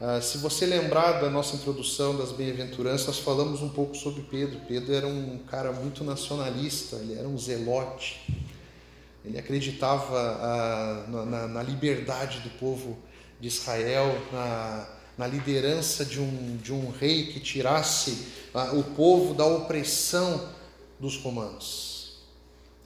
Ah, 0.00 0.22
se 0.22 0.38
você 0.38 0.64
lembrar 0.64 1.20
da 1.20 1.28
nossa 1.28 1.54
introdução 1.54 2.16
das 2.16 2.32
bem-aventuranças, 2.32 3.18
falamos 3.18 3.60
um 3.60 3.68
pouco 3.68 3.94
sobre 3.94 4.22
Pedro. 4.22 4.58
Pedro 4.66 4.94
era 4.94 5.06
um 5.06 5.36
cara 5.50 5.70
muito 5.70 6.02
nacionalista, 6.02 6.96
ele 6.96 7.12
era 7.12 7.28
um 7.28 7.36
zelote. 7.36 8.22
Ele 9.22 9.38
acreditava 9.38 10.18
ah, 10.18 11.04
na, 11.26 11.46
na, 11.46 11.62
liberdade 11.62 12.40
do 12.40 12.48
povo 12.58 12.96
de 13.38 13.48
Israel, 13.48 14.16
na, 14.32 14.88
na 15.18 15.26
liderança 15.26 16.06
de 16.06 16.18
um, 16.18 16.56
de 16.56 16.72
um 16.72 16.90
rei 16.90 17.26
que 17.26 17.38
tirasse 17.38 18.28
ah, 18.54 18.72
o 18.72 18.82
povo 18.82 19.34
da 19.34 19.44
opressão 19.44 20.48
dos 20.98 21.18
romanos. 21.18 21.99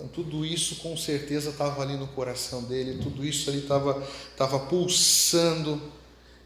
Então, 0.05 0.09
tudo 0.09 0.45
isso 0.45 0.77
com 0.77 0.97
certeza 0.97 1.51
estava 1.51 1.83
ali 1.83 1.97
no 1.97 2.07
coração 2.09 2.63
dele, 2.65 3.03
tudo 3.03 3.25
isso 3.25 3.49
ali 3.49 3.61
estava, 3.61 4.07
estava 4.31 4.59
pulsando, 4.59 5.81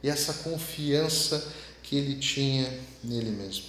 e 0.02 0.08
essa 0.08 0.32
confiança 0.44 1.52
que 1.82 1.96
ele 1.96 2.16
tinha 2.16 2.72
nele 3.02 3.30
mesmo. 3.30 3.64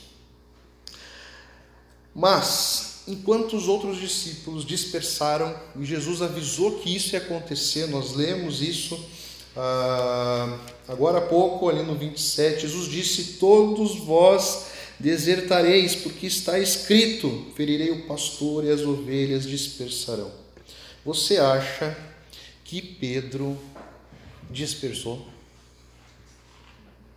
Mas 2.13 3.04
enquanto 3.08 3.56
os 3.56 3.67
outros 3.67 3.99
discípulos 3.99 4.63
dispersaram 4.63 5.56
e 5.75 5.84
Jesus 5.86 6.21
avisou 6.21 6.80
que 6.80 6.95
isso 6.95 7.15
ia 7.15 7.19
acontecer, 7.19 7.88
nós 7.88 8.13
lemos 8.13 8.62
isso 8.62 8.99
ah, 9.56 10.60
agora 10.88 11.17
há 11.17 11.21
pouco, 11.21 11.69
ali 11.69 11.82
no 11.82 11.95
27. 11.95 12.62
Jesus 12.62 12.91
disse: 12.91 13.38
Todos 13.39 13.97
vós 13.99 14.65
desertareis, 14.99 15.95
porque 15.95 16.27
está 16.27 16.59
escrito: 16.59 17.47
Ferirei 17.55 17.91
o 17.91 18.07
pastor 18.07 18.65
e 18.65 18.69
as 18.69 18.81
ovelhas 18.81 19.47
dispersarão. 19.47 20.31
Você 21.05 21.38
acha 21.38 21.97
que 22.63 22.81
Pedro 22.81 23.57
dispersou? 24.49 25.27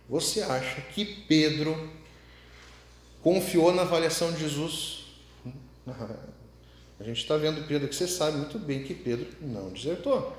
Você 0.09 0.41
acha 0.41 0.81
que 0.81 1.05
Pedro 1.05 1.91
confiou 3.21 3.73
na 3.73 3.81
avaliação 3.81 4.31
de 4.31 4.41
Jesus? 4.41 5.05
A 6.99 7.03
gente 7.03 7.21
está 7.21 7.35
vendo 7.35 7.67
Pedro 7.67 7.89
que 7.89 7.95
você 7.95 8.07
sabe 8.07 8.37
muito 8.37 8.57
bem 8.57 8.83
que 8.83 8.93
Pedro 8.93 9.27
não 9.41 9.69
desertou. 9.69 10.37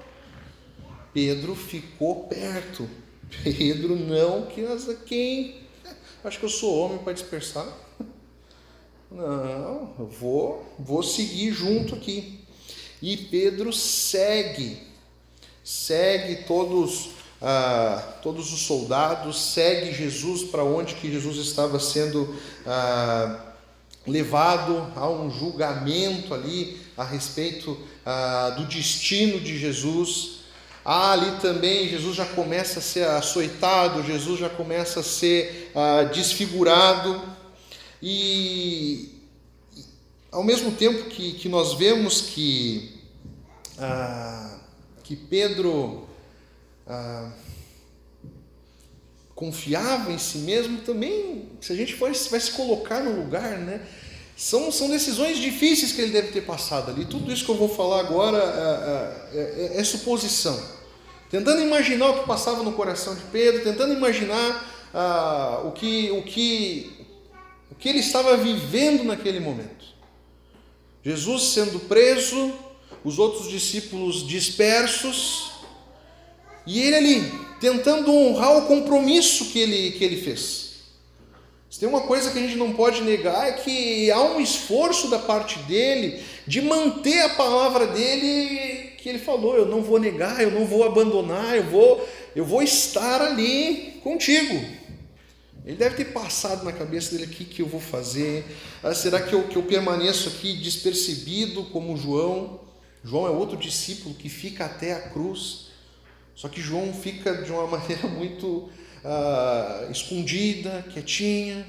Pedro 1.13 1.55
ficou 1.55 2.25
perto. 2.25 2.89
Pedro 3.43 3.97
não, 3.97 4.47
que 4.47 4.65
quem? 5.05 5.64
Acho 6.25 6.39
que 6.39 6.47
eu 6.47 6.51
sou 6.51 6.79
homem 6.79 6.99
para 6.99 7.13
dispersar. 7.13 7.67
Não, 9.11 9.95
eu 9.99 10.07
vou, 10.07 10.75
vou 10.79 11.03
seguir 11.03 11.53
junto 11.53 11.95
aqui. 11.95 12.41
E 13.03 13.15
Pedro 13.15 13.75
segue, 13.75 14.79
segue 15.63 16.45
todos, 16.45 17.11
ah, 17.43 18.17
todos 18.23 18.55
os 18.55 18.61
soldados, 18.63 19.53
segue 19.53 19.93
Jesus 19.93 20.45
para 20.45 20.65
onde 20.65 20.95
que 20.95 21.13
Jesus 21.13 21.37
estava 21.37 21.79
sendo 21.79 22.35
ah, 22.65 23.53
levado 24.07 24.93
a 24.97 25.07
um 25.07 25.31
julgamento 25.31 26.33
ali 26.33 26.81
a 26.97 27.05
respeito 27.05 27.77
ah, 28.07 28.55
do 28.57 28.65
destino 28.65 29.39
de 29.39 29.59
Jesus. 29.59 30.34
Ah, 30.85 31.13
ali 31.13 31.41
também 31.41 31.89
Jesus 31.89 32.15
já 32.15 32.27
começa 32.27 32.79
a 32.79 32.83
ser 32.83 33.09
açoitado, 33.09 34.03
Jesus 34.03 34.39
já 34.39 34.51
começa 34.51 35.01
a 35.01 35.03
ser 35.03 35.71
ah, 35.75 36.03
desfigurado, 36.03 37.23
e 38.03 39.09
ao 40.31 40.45
mesmo 40.45 40.73
tempo 40.73 41.05
que, 41.09 41.33
que 41.33 41.49
nós 41.49 41.73
vemos 41.73 42.21
que, 42.21 43.01
ah, 43.79 44.59
que 45.03 45.17
Pedro 45.17 46.07
ah, 46.87 47.33
confiava 49.35 50.13
em 50.13 50.19
si 50.19 50.39
mesmo, 50.39 50.83
também, 50.83 51.49
se 51.63 51.73
a 51.73 51.77
gente 51.77 51.95
for, 51.95 52.13
vai 52.31 52.41
se 52.41 52.53
colocar 52.53 53.03
no 53.03 53.23
lugar, 53.23 53.59
né? 53.59 53.81
São, 54.37 54.73
são 54.73 54.89
decisões 54.89 55.39
difíceis 55.39 55.93
que 55.93 56.01
ele 56.01 56.13
deve 56.13 56.29
ter 56.29 56.41
passado 56.43 56.91
ali. 56.91 57.05
Tudo 57.05 57.33
isso 57.33 57.45
que 57.45 57.51
eu 57.51 57.57
vou 57.57 57.69
falar 57.69 58.01
agora 58.01 58.39
é, 58.39 59.39
é, 59.39 59.75
é, 59.77 59.81
é 59.81 59.85
suposição. 59.85 60.61
Tentando 61.31 61.61
imaginar 61.63 62.11
o 62.11 62.21
que 62.21 62.27
passava 62.27 62.63
no 62.63 62.73
coração 62.73 63.15
de 63.15 63.23
Pedro, 63.33 63.63
tentando 63.63 63.93
imaginar 63.93 64.91
ah, 64.93 65.63
o, 65.65 65.73
que, 65.73 66.11
o, 66.11 66.23
que, 66.23 66.93
o 67.71 67.75
que 67.75 67.89
ele 67.89 67.99
estava 67.99 68.37
vivendo 68.37 69.05
naquele 69.05 69.41
momento. 69.41 69.85
Jesus 71.03 71.51
sendo 71.53 71.81
preso, 71.81 72.53
os 73.05 73.19
outros 73.19 73.51
discípulos 73.51 74.27
dispersos, 74.27 75.53
e 76.67 76.81
ele 76.81 76.97
ali, 76.97 77.33
tentando 77.61 78.13
honrar 78.13 78.57
o 78.57 78.67
compromisso 78.67 79.47
que 79.47 79.59
ele, 79.59 79.93
que 79.93 80.05
ele 80.05 80.23
fez. 80.23 80.64
Se 81.75 81.81
tem 81.81 81.89
uma 81.89 82.03
coisa 82.03 82.31
que 82.31 82.39
a 82.39 82.41
gente 82.41 82.55
não 82.55 82.73
pode 82.73 83.03
negar 83.03 83.49
é 83.49 83.53
que 83.55 84.09
há 84.09 84.23
um 84.23 84.41
esforço 84.41 85.09
da 85.09 85.19
parte 85.19 85.59
dele 85.65 86.23
de 86.47 86.63
manter 86.63 87.23
a 87.23 87.31
palavra 87.31 87.89
dele 87.89 88.93
que 88.97 89.09
ele 89.09 89.19
falou: 89.19 89.57
eu 89.57 89.67
não 89.67 89.83
vou 89.83 89.99
negar, 89.99 90.41
eu 90.41 90.53
não 90.53 90.65
vou 90.67 90.85
abandonar, 90.85 91.57
eu 91.57 91.65
vou, 91.65 92.09
eu 92.37 92.45
vou 92.45 92.63
estar 92.63 93.21
ali 93.21 93.99
contigo. 94.05 94.55
Ele 95.67 95.77
deve 95.77 95.97
ter 95.97 96.13
passado 96.13 96.65
na 96.65 96.73
cabeça 96.73 97.11
dele 97.11 97.25
aqui 97.25 97.45
que 97.45 97.61
eu 97.61 97.67
vou 97.67 97.81
fazer. 97.81 98.45
Ah, 98.81 98.95
será 98.95 99.21
que 99.21 99.33
eu, 99.33 99.49
que 99.49 99.57
eu 99.57 99.65
permaneço 99.65 100.29
aqui 100.29 100.53
despercebido 100.53 101.65
como 101.73 101.97
João? 101.97 102.61
João 103.03 103.27
é 103.27 103.31
outro 103.31 103.57
discípulo 103.57 104.15
que 104.15 104.29
fica 104.29 104.65
até 104.65 104.93
a 104.93 105.01
cruz. 105.09 105.71
Só 106.37 106.49
que 106.49 106.61
João 106.61 106.95
fica 106.95 107.43
de 107.43 107.51
uma 107.51 107.67
maneira 107.67 108.07
muito 108.07 108.71
ah, 109.05 109.87
escondida, 109.91 110.85
quietinha. 110.93 111.67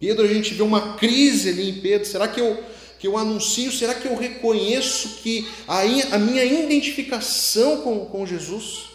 Pedro, 0.00 0.24
a 0.24 0.28
gente 0.28 0.54
vê 0.54 0.62
uma 0.62 0.96
crise 0.96 1.50
ali 1.50 1.70
em 1.70 1.80
Pedro. 1.80 2.06
Será 2.06 2.26
que 2.26 2.40
eu, 2.40 2.62
que 2.98 3.06
eu 3.06 3.16
anuncio? 3.16 3.70
Será 3.70 3.94
que 3.94 4.08
eu 4.08 4.16
reconheço 4.16 5.20
que 5.22 5.48
a, 5.68 5.80
a 5.80 6.18
minha 6.18 6.44
identificação 6.44 7.82
com, 7.82 8.06
com 8.06 8.26
Jesus? 8.26 8.86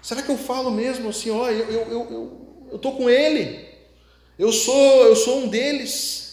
Será 0.00 0.22
que 0.22 0.30
eu 0.30 0.38
falo 0.38 0.70
mesmo 0.70 1.08
assim, 1.08 1.30
ó, 1.30 1.50
eu, 1.50 1.70
eu, 1.70 1.80
eu, 1.90 2.66
eu 2.70 2.76
estou 2.76 2.96
com 2.96 3.10
ele, 3.10 3.66
eu 4.38 4.52
sou, 4.52 5.04
eu 5.04 5.16
sou 5.16 5.40
um 5.40 5.48
deles. 5.48 6.28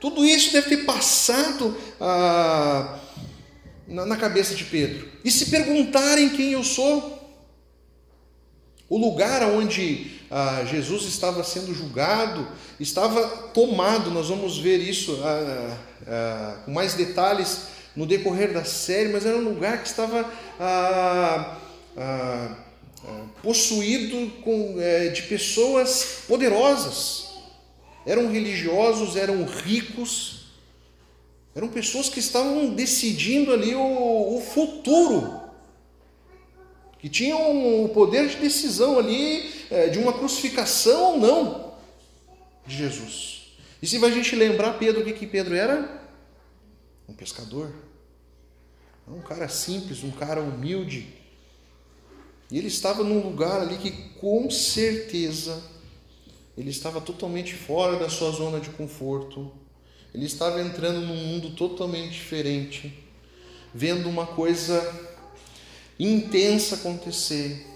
Tudo 0.00 0.24
isso 0.24 0.52
deve 0.52 0.68
ter 0.68 0.84
passado 0.84 1.76
ah, 2.00 3.00
na, 3.86 4.06
na 4.06 4.16
cabeça 4.16 4.54
de 4.54 4.64
Pedro. 4.64 5.08
E 5.24 5.30
se 5.30 5.46
perguntarem 5.46 6.30
quem 6.30 6.52
eu 6.52 6.62
sou, 6.62 7.19
o 8.90 8.98
lugar 8.98 9.42
onde 9.44 10.20
ah, 10.30 10.64
Jesus 10.68 11.04
estava 11.04 11.42
sendo 11.44 11.72
julgado 11.72 12.46
estava 12.78 13.26
tomado, 13.54 14.10
nós 14.10 14.28
vamos 14.28 14.58
ver 14.58 14.78
isso 14.78 15.18
ah, 15.22 15.76
ah, 16.06 16.56
com 16.64 16.72
mais 16.72 16.94
detalhes 16.94 17.68
no 17.94 18.04
decorrer 18.04 18.52
da 18.52 18.64
série, 18.64 19.10
mas 19.10 19.24
era 19.24 19.36
um 19.36 19.44
lugar 19.44 19.82
que 19.82 19.88
estava 19.88 20.28
ah, 20.58 21.56
ah, 21.96 22.56
ah, 23.04 23.24
possuído 23.42 24.30
com, 24.42 24.76
é, 24.78 25.08
de 25.08 25.22
pessoas 25.22 26.24
poderosas. 26.26 27.30
Eram 28.06 28.30
religiosos, 28.30 29.16
eram 29.16 29.44
ricos, 29.44 30.46
eram 31.54 31.68
pessoas 31.68 32.08
que 32.08 32.18
estavam 32.18 32.70
decidindo 32.70 33.52
ali 33.52 33.74
o, 33.74 34.36
o 34.36 34.40
futuro, 34.40 35.39
que 37.00 37.08
tinham 37.08 37.84
o 37.84 37.88
poder 37.88 38.28
de 38.28 38.36
decisão 38.36 38.98
ali 38.98 39.50
é, 39.70 39.88
de 39.88 39.98
uma 39.98 40.12
crucificação 40.12 41.14
ou 41.14 41.18
não 41.18 41.74
de 42.66 42.76
Jesus. 42.76 43.56
E 43.82 43.86
se 43.86 44.04
a 44.04 44.10
gente 44.10 44.36
lembrar 44.36 44.74
Pedro, 44.74 45.00
o 45.00 45.04
que, 45.04 45.12
que 45.12 45.26
Pedro 45.26 45.54
era? 45.54 46.02
Um 47.08 47.14
pescador. 47.14 47.72
Um 49.08 49.22
cara 49.22 49.48
simples, 49.48 50.04
um 50.04 50.10
cara 50.10 50.40
humilde, 50.40 51.20
e 52.50 52.58
ele 52.58 52.66
estava 52.66 53.04
num 53.04 53.22
lugar 53.22 53.60
ali 53.60 53.78
que 53.78 53.90
com 54.18 54.50
certeza 54.50 55.62
ele 56.58 56.70
estava 56.70 57.00
totalmente 57.00 57.54
fora 57.54 57.96
da 57.96 58.08
sua 58.08 58.32
zona 58.32 58.58
de 58.58 58.70
conforto. 58.70 59.52
Ele 60.12 60.26
estava 60.26 60.60
entrando 60.60 61.00
num 61.00 61.14
mundo 61.14 61.50
totalmente 61.50 62.10
diferente, 62.10 62.92
vendo 63.72 64.08
uma 64.08 64.26
coisa 64.26 64.80
intensa 66.04 66.76
acontecer. 66.76 67.66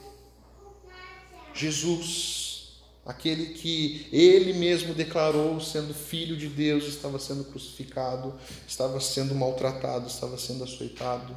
Jesus, 1.55 2.81
aquele 3.07 3.55
que 3.55 4.09
ele 4.13 4.53
mesmo 4.55 4.95
declarou 4.95 5.61
sendo 5.61 5.95
filho 5.95 6.37
de 6.37 6.49
Deus, 6.49 6.85
estava 6.85 7.19
sendo 7.19 7.45
crucificado, 7.45 8.35
estava 8.67 9.01
sendo 9.01 9.35
maltratado, 9.35 10.07
estava 10.07 10.37
sendo 10.39 10.65
açoitado. 10.65 11.37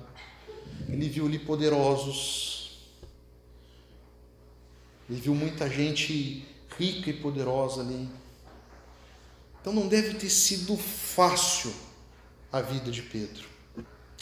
Ele 0.89 1.08
viu 1.10 1.26
ali 1.26 1.39
poderosos 1.39 2.58
ele 5.10 5.21
viu 5.21 5.34
muita 5.34 5.69
gente 5.69 6.45
rica 6.78 7.10
e 7.10 7.13
poderosa 7.13 7.82
ali. 7.82 8.10
Então 9.62 9.73
não 9.73 9.88
deve 9.88 10.15
ter 10.15 10.30
sido 10.30 10.76
fácil 10.76 11.73
a 12.52 12.62
vida 12.62 12.91
de 12.91 13.02
Pedro. 13.02 13.47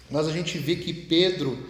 Mas 0.10 0.28
a 0.28 0.32
gente 0.32 0.58
vê 0.60 0.76
que 0.76 0.94
Pedro, 0.94 1.68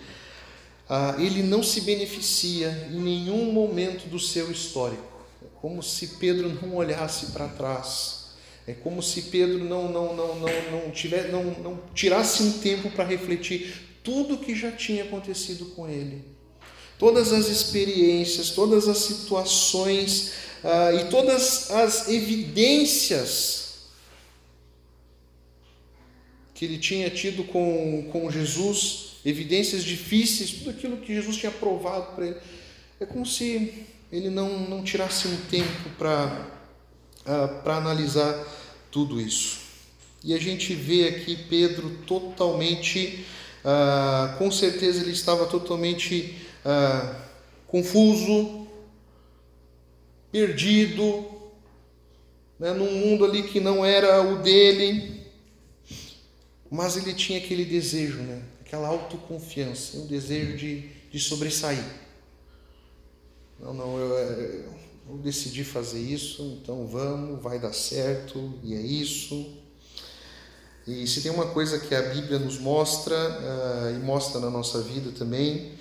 ah, 0.90 1.16
ele 1.20 1.44
não 1.44 1.64
se 1.64 1.82
beneficia 1.82 2.90
em 2.92 3.00
nenhum 3.00 3.52
momento 3.52 4.08
do 4.08 4.20
seu 4.20 4.52
histórico. 4.52 5.04
É 5.44 5.48
como 5.62 5.82
se 5.82 6.08
Pedro 6.20 6.50
não 6.62 6.76
olhasse 6.76 7.28
para 7.28 7.48
trás. 7.48 8.26
É 8.68 8.74
como 8.74 9.02
se 9.02 9.24
Pedro 9.24 9.64
não, 9.64 9.92
não, 9.92 10.16
não, 10.16 10.36
não, 10.40 10.72
não, 10.72 10.92
tiver, 10.92 11.32
não, 11.32 11.44
não 11.44 11.80
tirasse 11.94 12.42
um 12.44 12.52
tempo 12.60 12.90
para 12.90 13.04
refletir 13.04 14.00
tudo 14.04 14.36
o 14.36 14.38
que 14.38 14.56
já 14.56 14.72
tinha 14.72 15.04
acontecido 15.04 15.66
com 15.68 15.88
ele 15.88 16.36
todas 16.98 17.34
as 17.34 17.48
experiências, 17.48 18.52
todas 18.52 18.88
as 18.88 19.00
situações 19.00 20.34
ah, 20.64 20.94
e 20.94 21.10
todas 21.10 21.72
as 21.72 22.08
evidências 22.10 23.66
que 26.54 26.66
ele 26.66 26.78
tinha 26.78 27.10
tido 27.10 27.44
com, 27.44 28.08
com 28.12 28.32
Jesus, 28.32 29.15
evidências 29.26 29.84
difíceis, 29.84 30.52
tudo 30.52 30.70
aquilo 30.70 30.98
que 30.98 31.14
Jesus 31.14 31.36
tinha 31.38 31.52
provado 31.52 32.16
para 32.16 32.28
ele. 32.28 32.38
É 33.00 33.06
como 33.06 33.26
se 33.26 33.86
ele 34.12 34.30
não, 34.30 34.60
não 34.70 34.84
tirasse 34.84 35.28
um 35.28 35.38
tempo 35.50 35.90
para 35.98 36.56
ah, 37.28 37.48
para 37.64 37.78
analisar 37.78 38.46
tudo 38.92 39.20
isso. 39.20 39.62
E 40.24 40.32
a 40.32 40.40
gente 40.40 40.76
vê 40.76 41.08
aqui 41.08 41.36
Pedro 41.36 41.90
totalmente, 42.06 43.26
ah, 43.64 44.36
com 44.38 44.52
certeza 44.52 45.02
ele 45.02 45.12
estava 45.12 45.48
totalmente 45.48 46.38
ah, 46.64 47.16
confuso, 47.66 48.68
perdido, 50.32 51.26
né, 52.60 52.74
num 52.74 52.92
mundo 52.92 53.26
ali 53.26 53.42
que 53.42 53.60
não 53.60 53.84
era 53.84 54.22
o 54.22 54.38
dele, 54.38 55.22
mas 56.70 56.96
ele 56.96 57.14
tinha 57.16 57.40
aquele 57.40 57.66
desejo, 57.66 58.20
né, 58.20 58.44
aquela 58.76 58.90
autoconfiança, 58.90 59.98
um 59.98 60.06
desejo 60.06 60.58
de, 60.58 60.90
de 61.12 61.20
sobressair. 61.20 61.84
Não, 63.60 63.74
não, 63.74 63.98
eu, 63.98 64.14
eu 65.10 65.18
decidi 65.18 65.64
fazer 65.64 66.00
isso, 66.00 66.60
então 66.62 66.86
vamos, 66.86 67.42
vai 67.42 67.58
dar 67.58 67.74
certo, 67.74 68.54
e 68.62 68.76
é 68.76 68.82
isso. 68.82 69.56
E 70.86 71.08
se 71.08 71.22
tem 71.22 71.32
uma 71.32 71.48
coisa 71.48 71.80
que 71.80 71.96
a 71.96 72.02
Bíblia 72.02 72.38
nos 72.38 72.60
mostra, 72.60 73.16
uh, 73.16 73.96
e 73.96 74.00
mostra 74.00 74.42
na 74.42 74.50
nossa 74.50 74.82
vida 74.82 75.12
também, 75.12 75.72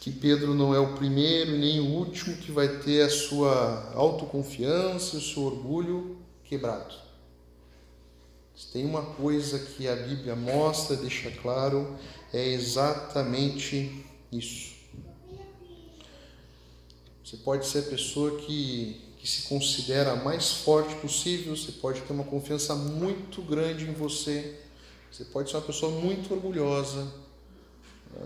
que 0.00 0.10
Pedro 0.10 0.54
não 0.54 0.74
é 0.74 0.78
o 0.78 0.94
primeiro 0.94 1.56
nem 1.56 1.78
o 1.78 1.84
último 1.84 2.36
que 2.36 2.50
vai 2.50 2.68
ter 2.80 3.02
a 3.02 3.10
sua 3.10 3.92
autoconfiança, 3.94 5.16
o 5.16 5.20
seu 5.20 5.44
orgulho 5.44 6.18
quebrado. 6.44 6.94
Se 8.56 8.66
tem 8.72 8.84
uma 8.84 9.02
coisa 9.02 9.58
que 9.58 9.88
a 9.88 9.96
Bíblia 9.96 10.36
mostra, 10.36 10.96
deixa 10.96 11.30
claro, 11.30 11.96
é 12.32 12.48
exatamente 12.48 14.04
isso. 14.32 14.70
Você 17.24 17.36
pode 17.38 17.66
ser 17.66 17.80
a 17.80 17.82
pessoa 17.82 18.38
que, 18.40 19.00
que 19.18 19.28
se 19.28 19.42
considera 19.42 20.12
a 20.12 20.16
mais 20.16 20.50
forte 20.52 20.94
possível, 20.96 21.56
você 21.56 21.72
pode 21.72 22.00
ter 22.00 22.12
uma 22.12 22.24
confiança 22.24 22.74
muito 22.74 23.40
grande 23.42 23.84
em 23.84 23.92
você, 23.92 24.58
você 25.10 25.24
pode 25.24 25.50
ser 25.50 25.56
uma 25.56 25.62
pessoa 25.62 25.92
muito 25.92 26.32
orgulhosa, 26.34 27.06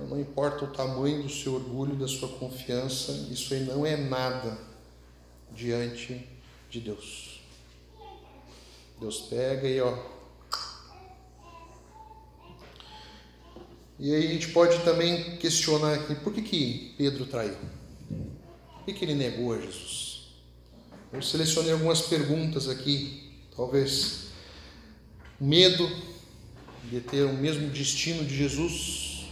não 0.09 0.19
importa 0.19 0.65
o 0.65 0.69
tamanho 0.69 1.23
do 1.23 1.29
seu 1.29 1.55
orgulho, 1.55 1.95
da 1.97 2.09
sua 2.09 2.29
confiança, 2.29 3.13
isso 3.31 3.53
aí 3.53 3.61
não 3.61 3.85
é 3.85 3.97
nada 3.97 4.59
diante 5.53 6.27
de 6.71 6.81
Deus. 6.81 7.41
Deus 8.99 9.21
pega 9.21 9.69
e 9.69 9.81
ó. 9.81 10.14
E 13.99 14.13
aí 14.13 14.27
a 14.27 14.31
gente 14.31 14.49
pode 14.49 14.83
também 14.83 15.37
questionar 15.37 15.95
aqui, 15.95 16.15
por 16.17 16.33
que, 16.33 16.43
que 16.43 16.95
Pedro 16.99 17.27
traiu? 17.27 17.57
Por 18.09 18.85
que, 18.85 18.93
que 18.93 19.05
ele 19.05 19.15
negou 19.15 19.55
a 19.55 19.61
Jesus? 19.61 20.33
Eu 21.13 21.23
selecionei 21.23 21.73
algumas 21.73 22.03
perguntas 22.03 22.69
aqui, 22.69 23.33
talvez 23.55 24.25
medo 25.41 25.89
de 26.91 27.01
ter 27.01 27.23
o 27.23 27.33
mesmo 27.35 27.71
destino 27.71 28.25
de 28.25 28.37
Jesus, 28.37 29.29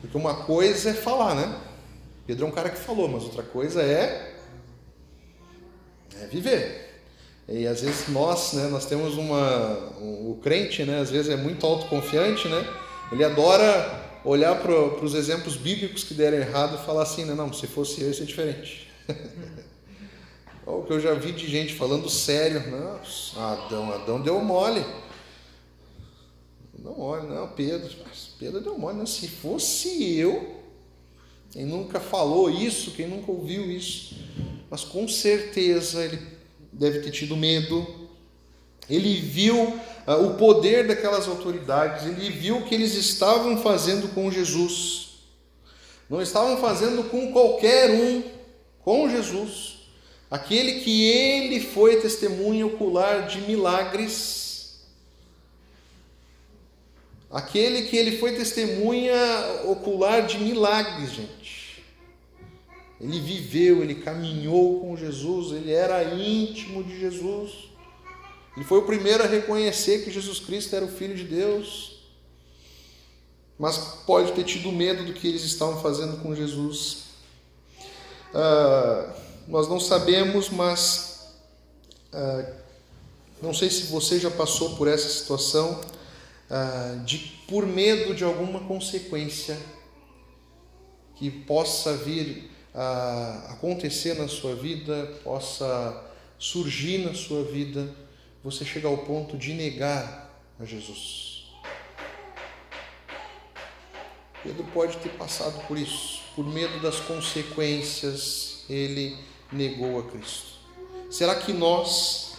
porque 0.00 0.16
uma 0.16 0.44
coisa 0.44 0.90
é 0.90 0.94
falar, 0.94 1.34
né? 1.34 1.60
Pedro 2.26 2.44
é 2.44 2.48
um 2.48 2.52
cara 2.52 2.68
que 2.68 2.78
falou, 2.78 3.08
mas 3.08 3.24
outra 3.24 3.42
coisa 3.42 3.82
é, 3.82 4.36
é 6.20 6.26
viver. 6.26 6.91
E 7.48 7.66
às 7.66 7.80
vezes 7.80 8.08
nós, 8.08 8.52
né, 8.52 8.68
nós 8.68 8.86
temos 8.86 9.16
uma. 9.16 9.74
O 10.00 10.38
crente, 10.42 10.84
né, 10.84 11.00
às 11.00 11.10
vezes 11.10 11.30
é 11.30 11.36
muito 11.36 11.66
autoconfiante, 11.66 12.48
né? 12.48 12.66
Ele 13.10 13.24
adora 13.24 14.00
olhar 14.24 14.60
para 14.60 14.72
os 15.04 15.14
exemplos 15.14 15.56
bíblicos 15.56 16.04
que 16.04 16.14
deram 16.14 16.38
errado 16.38 16.76
e 16.80 16.86
falar 16.86 17.02
assim, 17.02 17.24
né, 17.24 17.34
não, 17.34 17.52
se 17.52 17.66
fosse 17.66 18.00
eu, 18.00 18.10
isso 18.10 18.22
é 18.22 18.26
diferente. 18.26 18.88
o 20.64 20.82
que 20.82 20.92
eu 20.92 21.00
já 21.00 21.12
vi 21.14 21.32
de 21.32 21.48
gente 21.48 21.74
falando 21.74 22.08
sério, 22.08 22.62
nossa, 22.70 23.40
Adão, 23.40 23.92
Adão 23.92 24.20
deu 24.20 24.40
mole. 24.40 24.84
não 26.78 27.00
olha, 27.00 27.24
não, 27.24 27.48
Pedro, 27.48 27.90
Pedro 28.38 28.60
deu 28.60 28.78
mole, 28.78 28.96
não. 28.96 29.06
se 29.06 29.26
fosse 29.26 30.16
eu, 30.16 30.62
quem 31.50 31.66
nunca 31.66 31.98
falou 31.98 32.48
isso, 32.48 32.92
quem 32.92 33.08
nunca 33.08 33.30
ouviu 33.30 33.70
isso, 33.70 34.16
mas 34.70 34.84
com 34.84 35.06
certeza 35.08 36.04
ele 36.04 36.31
deve 36.72 37.00
ter 37.00 37.10
tido 37.10 37.36
medo, 37.36 37.86
ele 38.88 39.14
viu 39.20 39.56
uh, 39.56 40.26
o 40.26 40.34
poder 40.34 40.86
daquelas 40.86 41.28
autoridades, 41.28 42.06
ele 42.06 42.30
viu 42.30 42.58
o 42.58 42.64
que 42.64 42.74
eles 42.74 42.94
estavam 42.94 43.58
fazendo 43.62 44.12
com 44.14 44.30
Jesus, 44.30 45.18
não 46.08 46.20
estavam 46.20 46.56
fazendo 46.58 47.04
com 47.04 47.32
qualquer 47.32 47.90
um, 47.90 48.22
com 48.82 49.08
Jesus, 49.08 49.88
aquele 50.30 50.80
que 50.80 51.08
ele 51.10 51.60
foi 51.60 52.00
testemunha 52.00 52.66
ocular 52.66 53.26
de 53.26 53.40
milagres. 53.42 54.40
Aquele 57.30 57.88
que 57.88 57.96
ele 57.96 58.18
foi 58.18 58.32
testemunha 58.34 59.16
ocular 59.64 60.26
de 60.26 60.36
milagres, 60.38 61.12
gente. 61.12 61.61
Ele 63.02 63.18
viveu, 63.18 63.82
ele 63.82 63.96
caminhou 63.96 64.78
com 64.78 64.96
Jesus, 64.96 65.50
ele 65.52 65.72
era 65.72 66.14
íntimo 66.14 66.84
de 66.84 67.00
Jesus. 67.00 67.68
Ele 68.56 68.64
foi 68.64 68.78
o 68.78 68.86
primeiro 68.86 69.24
a 69.24 69.26
reconhecer 69.26 70.04
que 70.04 70.10
Jesus 70.10 70.38
Cristo 70.38 70.76
era 70.76 70.84
o 70.84 70.88
Filho 70.88 71.16
de 71.16 71.24
Deus. 71.24 72.00
Mas 73.58 73.76
pode 74.06 74.32
ter 74.32 74.44
tido 74.44 74.70
medo 74.70 75.04
do 75.04 75.12
que 75.12 75.26
eles 75.26 75.42
estavam 75.42 75.82
fazendo 75.82 76.22
com 76.22 76.32
Jesus. 76.32 77.06
Ah, 78.32 79.14
nós 79.48 79.68
não 79.68 79.80
sabemos, 79.80 80.48
mas 80.48 81.34
ah, 82.12 82.52
não 83.42 83.52
sei 83.52 83.68
se 83.68 83.86
você 83.86 84.20
já 84.20 84.30
passou 84.30 84.76
por 84.76 84.86
essa 84.86 85.08
situação 85.08 85.80
ah, 86.48 87.02
de, 87.04 87.18
por 87.48 87.66
medo 87.66 88.14
de 88.14 88.22
alguma 88.22 88.60
consequência 88.60 89.58
que 91.16 91.30
possa 91.30 91.96
vir 91.96 92.52
a 92.74 93.52
acontecer 93.52 94.14
na 94.14 94.28
sua 94.28 94.54
vida, 94.54 95.12
possa 95.22 96.04
surgir 96.38 96.98
na 96.98 97.14
sua 97.14 97.44
vida, 97.44 97.88
você 98.42 98.64
chega 98.64 98.88
ao 98.88 98.98
ponto 98.98 99.36
de 99.36 99.52
negar 99.52 100.30
a 100.58 100.64
Jesus. 100.64 101.44
Pedro 104.42 104.64
pode 104.74 104.96
ter 104.96 105.10
passado 105.10 105.66
por 105.68 105.78
isso, 105.78 106.20
por 106.34 106.44
medo 106.44 106.80
das 106.80 106.98
consequências, 107.00 108.64
ele 108.68 109.16
negou 109.52 110.00
a 110.00 110.02
Cristo. 110.10 110.52
Será 111.10 111.34
que 111.36 111.52
nós 111.52 112.32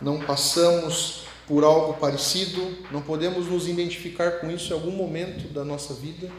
não 0.00 0.18
passamos 0.20 1.22
por 1.46 1.64
algo 1.64 1.94
parecido, 1.94 2.76
não 2.92 3.00
podemos 3.00 3.46
nos 3.46 3.66
identificar 3.66 4.32
com 4.32 4.50
isso 4.50 4.70
em 4.70 4.76
algum 4.76 4.90
momento 4.90 5.48
da 5.48 5.64
nossa 5.64 5.94
vida. 5.94 6.30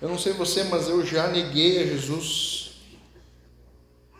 Eu 0.00 0.08
não 0.08 0.18
sei 0.18 0.32
você, 0.32 0.64
mas 0.64 0.88
eu 0.88 1.04
já 1.04 1.28
neguei 1.28 1.82
a 1.82 1.86
Jesus, 1.86 2.70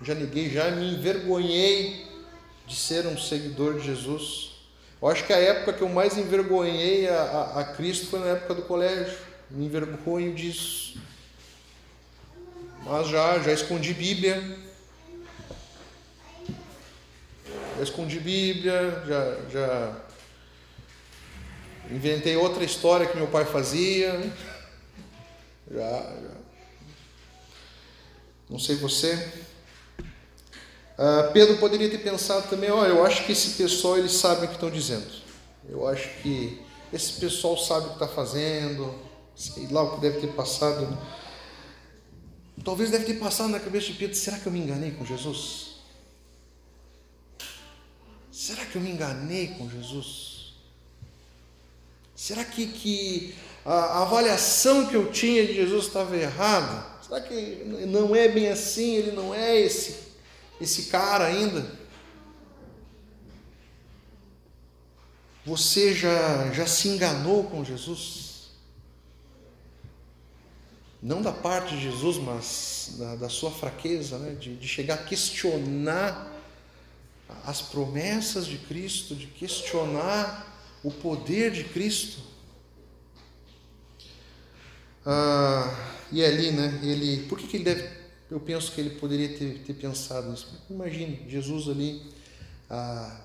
já 0.03 0.14
neguei, 0.14 0.51
já 0.51 0.71
me 0.71 0.93
envergonhei 0.93 2.07
de 2.66 2.77
ser 2.77 3.07
um 3.07 3.16
seguidor 3.16 3.79
de 3.79 3.87
Jesus. 3.87 4.51
Eu 5.01 5.09
acho 5.09 5.25
que 5.25 5.33
a 5.33 5.38
época 5.38 5.73
que 5.73 5.81
eu 5.81 5.88
mais 5.88 6.19
envergonhei 6.19 7.09
a, 7.09 7.23
a, 7.23 7.61
a 7.61 7.64
Cristo 7.64 8.09
foi 8.09 8.21
na 8.21 8.27
época 8.27 8.57
do 8.57 8.62
colégio, 8.62 9.16
me 9.51 9.64
envergonho 9.64 10.35
disso. 10.35 11.01
Mas 12.85 13.09
já, 13.09 13.38
já 13.38 13.53
escondi 13.53 13.95
Bíblia, 13.95 14.59
já 17.79 17.83
escondi 17.83 18.21
Bíblia, 18.21 19.03
já, 19.07 19.37
já 19.51 19.97
inventei 21.90 22.37
outra 22.37 22.64
história 22.64 23.07
que 23.07 23.16
meu 23.16 23.29
pai 23.29 23.47
fazia. 23.47 24.21
Já, 25.70 26.02
já. 26.02 26.40
Não 28.48 28.59
sei 28.59 28.74
você. 28.76 29.14
Uh, 30.98 31.33
Pedro 31.33 31.56
poderia 31.59 31.88
ter 31.88 31.98
pensado 31.98 32.48
também, 32.50 32.70
olha, 32.70 32.90
eu 32.90 33.06
acho 33.06 33.24
que 33.24 33.33
esse 33.33 33.50
pessoal 33.50 33.96
eles 33.96 34.12
sabem 34.12 34.44
o 34.44 34.48
que 34.48 34.54
estão 34.54 34.70
dizendo. 34.70 35.06
Eu 35.68 35.87
acho 35.87 36.09
que 36.20 36.61
esse 36.92 37.20
pessoal 37.20 37.56
sabe 37.56 37.87
o 37.87 37.88
que 37.90 37.94
está 37.94 38.09
fazendo, 38.09 38.92
sei 39.37 39.68
lá 39.68 39.83
o 39.83 39.94
que 39.94 40.00
deve 40.00 40.20
ter 40.20 40.33
passado. 40.35 40.98
Talvez 42.64 42.90
deve 42.90 43.04
ter 43.04 43.14
passado 43.14 43.48
na 43.48 43.61
cabeça 43.61 43.87
de 43.87 43.94
Pedro, 43.94 44.16
será 44.16 44.38
que 44.38 44.46
eu 44.46 44.52
me 44.52 44.59
enganei 44.59 44.90
com 44.90 45.06
Jesus? 45.06 45.76
Será 48.33 48.66
que 48.66 48.76
eu 48.76 48.83
me 48.83 48.90
enganei 48.90 49.48
com 49.48 49.70
Jesus? 49.70 50.39
Será 52.20 52.44
que, 52.44 52.66
que 52.66 53.35
a 53.64 54.02
avaliação 54.02 54.87
que 54.87 54.94
eu 54.94 55.11
tinha 55.11 55.46
de 55.46 55.54
Jesus 55.54 55.87
estava 55.87 56.14
errada? 56.14 56.85
Será 57.02 57.18
que 57.18 57.64
não 57.64 58.14
é 58.14 58.28
bem 58.28 58.48
assim? 58.48 58.94
Ele 58.94 59.12
não 59.12 59.35
é 59.35 59.59
esse, 59.59 59.96
esse 60.61 60.90
cara 60.90 61.24
ainda? 61.24 61.66
Você 65.46 65.94
já, 65.94 66.52
já 66.52 66.66
se 66.66 66.88
enganou 66.88 67.44
com 67.44 67.64
Jesus? 67.64 68.50
Não 71.02 71.22
da 71.22 71.33
parte 71.33 71.74
de 71.74 71.80
Jesus, 71.85 72.18
mas 72.18 72.96
da, 72.98 73.16
da 73.16 73.28
sua 73.30 73.50
fraqueza, 73.50 74.18
né? 74.18 74.35
de, 74.35 74.56
de 74.56 74.68
chegar 74.68 74.96
a 74.96 75.04
questionar 75.04 76.30
as 77.46 77.62
promessas 77.62 78.44
de 78.44 78.59
Cristo, 78.59 79.14
de 79.14 79.26
questionar 79.26 80.49
o 80.83 80.90
poder 80.90 81.51
de 81.51 81.64
Cristo. 81.64 82.21
Ah, 85.05 85.75
e 86.12 86.25
ali, 86.25 86.51
né, 86.53 86.81
ele, 86.83 87.27
por 87.29 87.38
que, 87.38 87.47
que 87.47 87.57
ele 87.57 87.64
deve, 87.64 87.88
eu 88.31 88.40
penso 88.40 88.73
que 88.73 88.81
ele 88.81 88.90
poderia 88.90 89.37
ter, 89.37 89.62
ter 89.64 89.75
pensado 89.75 90.31
nisso. 90.31 90.49
Imagine, 90.69 91.27
Jesus 91.29 91.69
ali, 91.69 92.03
ah, 92.69 93.21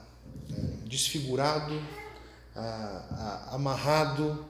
desfigurado, 0.85 1.81
ah, 2.55 3.05
ah 3.49 3.55
amarrado, 3.55 4.45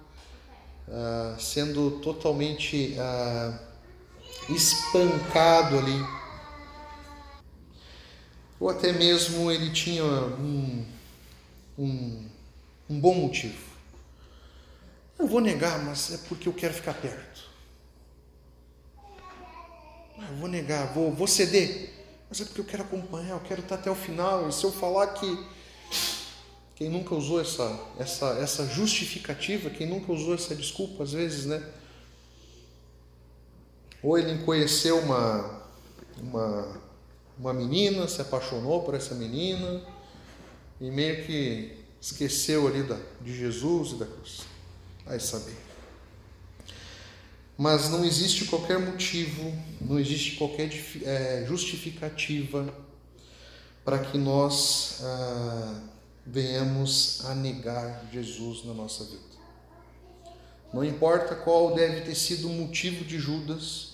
ah, 0.87 1.35
sendo 1.39 1.99
totalmente 2.01 2.95
ah, 2.99 3.59
espancado 4.49 5.77
ali 5.79 6.25
ou 8.59 8.69
até 8.69 8.91
mesmo 8.91 9.51
ele 9.51 9.69
tinha 9.69 10.03
um, 10.03 10.85
um, 11.77 12.25
um 12.89 12.99
bom 12.99 13.13
motivo. 13.13 13.75
Eu 15.17 15.27
vou 15.27 15.39
negar, 15.39 15.83
mas 15.83 16.13
é 16.13 16.17
porque 16.27 16.47
eu 16.47 16.53
quero 16.53 16.73
ficar 16.73 16.93
perto. 16.93 17.45
Eu 20.17 20.35
vou 20.37 20.47
negar, 20.47 20.93
vou, 20.93 21.11
vou 21.11 21.27
ceder, 21.27 21.93
mas 22.29 22.41
é 22.41 22.45
porque 22.45 22.61
eu 22.61 22.65
quero 22.65 22.83
acompanhar, 22.83 23.31
eu 23.31 23.39
quero 23.41 23.61
estar 23.61 23.75
até 23.75 23.89
o 23.89 23.95
final. 23.95 24.47
E 24.49 24.53
se 24.53 24.63
eu 24.63 24.71
falar 24.71 25.07
que 25.07 25.45
quem 26.75 26.89
nunca 26.89 27.15
usou 27.15 27.39
essa, 27.39 27.79
essa, 27.97 28.27
essa 28.39 28.65
justificativa, 28.65 29.69
quem 29.69 29.87
nunca 29.87 30.11
usou 30.11 30.33
essa 30.33 30.55
desculpa, 30.55 31.03
às 31.03 31.13
vezes, 31.13 31.45
né? 31.45 31.63
Ou 34.03 34.17
ele 34.17 34.43
conheceu 34.43 34.99
uma, 34.99 35.63
uma 36.17 36.85
uma 37.37 37.53
menina, 37.53 38.07
se 38.07 38.21
apaixonou 38.21 38.83
por 38.83 38.95
essa 38.95 39.13
menina 39.13 39.81
e 40.79 40.89
meio 40.89 41.25
que 41.25 41.84
esqueceu 42.05 42.67
ali 42.67 42.83
da, 42.83 42.99
de 43.19 43.35
Jesus 43.35 43.93
e 43.93 43.95
da 43.95 44.05
cruz. 44.05 44.41
Vai 45.03 45.19
saber. 45.19 45.55
Mas 47.57 47.89
não 47.89 48.05
existe 48.05 48.45
qualquer 48.45 48.77
motivo, 48.77 49.51
não 49.81 49.97
existe 49.97 50.35
qualquer 50.35 50.69
é, 51.03 51.45
justificativa 51.47 52.71
para 53.83 53.99
que 53.99 54.17
nós 54.17 54.99
ah, 55.01 55.81
venhamos 56.25 57.23
a 57.25 57.33
negar 57.33 58.07
Jesus 58.11 58.65
na 58.65 58.73
nossa 58.73 59.03
vida. 59.05 59.23
Não 60.73 60.83
importa 60.83 61.33
qual 61.33 61.73
deve 61.73 62.01
ter 62.01 62.15
sido 62.15 62.47
o 62.49 62.53
motivo 62.53 63.05
de 63.05 63.17
Judas, 63.17 63.93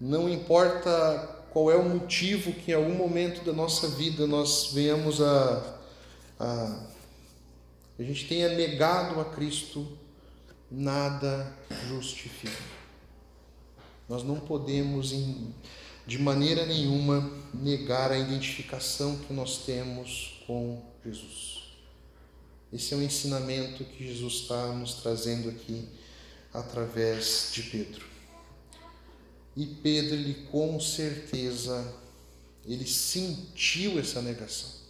não 0.00 0.28
importa 0.28 1.42
qual 1.50 1.70
é 1.70 1.76
o 1.76 1.88
motivo 1.88 2.52
que 2.52 2.70
em 2.70 2.74
algum 2.74 2.94
momento 2.94 3.44
da 3.44 3.52
nossa 3.52 3.88
vida 3.88 4.26
nós 4.26 4.70
venhamos 4.72 5.20
a, 5.20 5.78
a, 6.38 6.93
a 7.98 8.02
gente 8.02 8.26
tenha 8.26 8.48
negado 8.48 9.20
a 9.20 9.24
Cristo, 9.24 9.86
nada 10.70 11.56
justifica. 11.88 12.62
Nós 14.08 14.22
não 14.22 14.40
podemos, 14.40 15.12
em, 15.12 15.54
de 16.06 16.18
maneira 16.18 16.66
nenhuma, 16.66 17.30
negar 17.52 18.10
a 18.10 18.18
identificação 18.18 19.16
que 19.18 19.32
nós 19.32 19.58
temos 19.58 20.42
com 20.46 20.82
Jesus. 21.04 21.54
Esse 22.72 22.92
é 22.92 22.96
um 22.96 23.02
ensinamento 23.02 23.84
que 23.84 24.06
Jesus 24.06 24.34
está 24.34 24.72
nos 24.72 24.94
trazendo 24.94 25.48
aqui 25.48 25.88
através 26.52 27.50
de 27.52 27.62
Pedro. 27.62 28.04
E 29.56 29.66
Pedro, 29.66 30.14
ele 30.14 30.34
com 30.50 30.80
certeza, 30.80 31.94
ele 32.66 32.86
sentiu 32.86 34.00
essa 34.00 34.20
negação. 34.20 34.83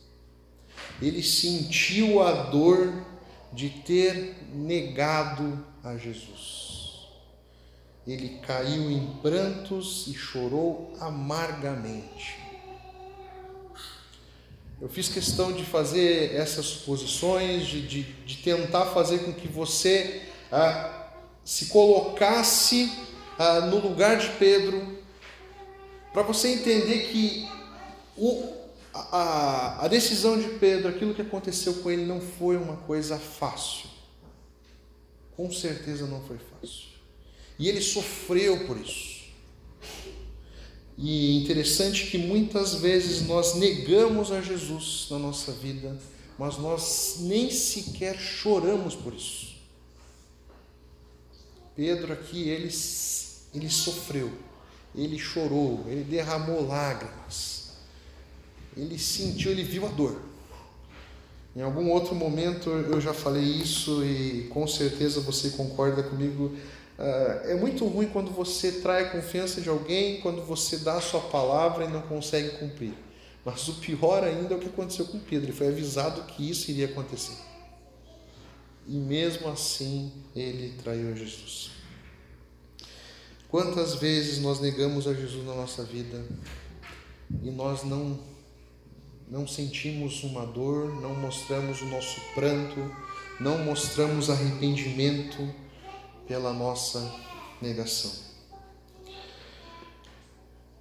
Ele 1.01 1.23
sentiu 1.23 2.23
a 2.23 2.33
dor 2.45 2.93
de 3.53 3.71
ter 3.71 4.37
negado 4.53 5.65
a 5.83 5.97
Jesus. 5.97 7.09
Ele 8.07 8.41
caiu 8.41 8.91
em 8.91 9.07
prantos 9.23 10.07
e 10.09 10.15
chorou 10.15 10.95
amargamente. 11.01 12.45
Eu 14.81 14.89
fiz 14.89 15.09
questão 15.09 15.53
de 15.53 15.65
fazer 15.65 16.35
essas 16.35 16.67
suposições, 16.67 17.67
de, 17.67 17.87
de, 17.87 18.03
de 18.03 18.37
tentar 18.39 18.87
fazer 18.87 19.21
com 19.21 19.33
que 19.33 19.49
você 19.49 20.23
ah, 20.53 21.09
se 21.45 21.67
colocasse 21.67 22.93
ah, 23.39 23.61
no 23.61 23.79
lugar 23.79 24.19
de 24.19 24.29
Pedro, 24.31 24.99
para 26.13 26.23
você 26.23 26.49
entender 26.49 27.09
que 27.11 27.49
o, 28.17 28.64
a, 28.95 29.85
a 29.85 29.89
decisão 29.89 30.39
de 30.39 30.49
Pedro, 30.59 30.89
aquilo 30.89 31.15
que 31.15 31.23
aconteceu 31.23 31.75
com 31.75 31.91
ele, 31.91 32.07
não 32.07 32.21
foi 32.21 32.57
uma 32.57 32.77
coisa 32.77 33.19
fácil. 33.19 33.89
Com 35.37 35.51
certeza 35.51 36.07
não 36.07 36.23
foi 36.23 36.39
fácil. 36.39 36.95
E 37.59 37.69
ele 37.69 37.81
sofreu 37.81 38.67
por 38.67 38.79
isso. 38.79 39.25
E 40.97 41.43
interessante 41.43 42.07
que 42.07 42.17
muitas 42.19 42.75
vezes 42.75 43.27
nós 43.27 43.57
negamos 43.57 44.31
a 44.31 44.41
Jesus 44.41 45.09
na 45.11 45.19
nossa 45.19 45.51
vida, 45.51 45.99
mas 46.39 46.57
nós 46.57 47.17
nem 47.21 47.51
sequer 47.51 48.17
choramos 48.17 48.95
por 48.95 49.13
isso. 49.13 49.55
Pedro 51.75 52.13
aqui, 52.13 52.49
ele, 52.49 52.73
ele 53.53 53.71
sofreu, 53.71 54.33
ele 54.95 55.19
chorou, 55.19 55.85
ele 55.89 56.05
derramou 56.05 56.65
lágrimas, 56.65 57.64
ele 58.77 58.99
sentiu, 58.99 59.51
ele 59.51 59.63
viu 59.63 59.87
a 59.87 59.89
dor. 59.89 60.21
Em 61.57 61.63
algum 61.63 61.89
outro 61.91 62.15
momento 62.15 62.69
eu 62.69 63.01
já 63.01 63.15
falei 63.15 63.45
isso 63.45 64.05
e 64.05 64.49
com 64.51 64.67
certeza 64.67 65.21
você 65.21 65.51
concorda 65.51 66.03
comigo. 66.03 66.57
Ah, 66.99 67.43
é 67.45 67.55
muito 67.55 67.87
ruim 67.87 68.09
quando 68.09 68.31
você 68.31 68.73
trai 68.81 69.05
a 69.05 69.11
confiança 69.11 69.61
de 69.61 69.69
alguém, 69.69 70.21
quando 70.21 70.43
você 70.43 70.79
dá 70.79 70.95
a 70.95 71.01
sua 71.01 71.21
palavra 71.21 71.85
e 71.85 71.89
não 71.89 72.03
consegue 72.03 72.59
cumprir. 72.59 72.95
Mas 73.45 73.69
o 73.69 73.75
pior 73.75 74.25
ainda 74.25 74.55
é 74.55 74.57
o 74.57 74.61
que 74.61 74.69
aconteceu 74.69 75.05
com 75.07 75.19
Pedro. 75.19 75.47
Ele 75.47 75.57
foi 75.57 75.69
avisado 75.69 76.23
que 76.23 76.49
isso 76.49 76.71
iria 76.71 76.87
acontecer. 76.87 77.37
E 78.89 78.97
mesmo 78.97 79.49
assim 79.49 80.13
ele 80.35 80.75
traiu 80.83 81.15
Jesus. 81.17 81.71
Quantas 83.49 83.95
vezes 83.95 84.41
nós 84.41 84.61
negamos 84.61 85.07
a 85.07 85.15
Jesus 85.15 85.47
na 85.47 85.55
nossa 85.55 85.85
vida 85.85 86.25
e 87.43 87.51
nós 87.51 87.85
não 87.85 88.19
não 89.29 89.47
sentimos 89.47 90.23
uma 90.25 90.47
dor, 90.47 91.01
não 91.01 91.15
mostramos 91.15 91.81
o 91.81 91.87
nosso 91.87 92.21
pranto, 92.35 92.79
não 93.41 93.59
mostramos 93.59 94.31
arrependimento 94.31 95.53
pela 96.27 96.53
nossa 96.53 97.13
negação. 97.61 98.13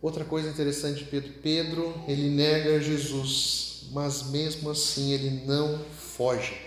Outra 0.01 0.25
coisa 0.25 0.49
interessante 0.49 0.99
de 0.99 1.06
Pedro, 1.06 1.34
Pedro, 1.41 2.03
ele 2.08 2.29
nega 2.29 2.82
Jesus, 2.82 3.88
mas 3.91 4.23
mesmo 4.32 4.69
assim 4.69 5.13
ele 5.13 5.45
não 5.45 5.79
foge. 5.97 6.58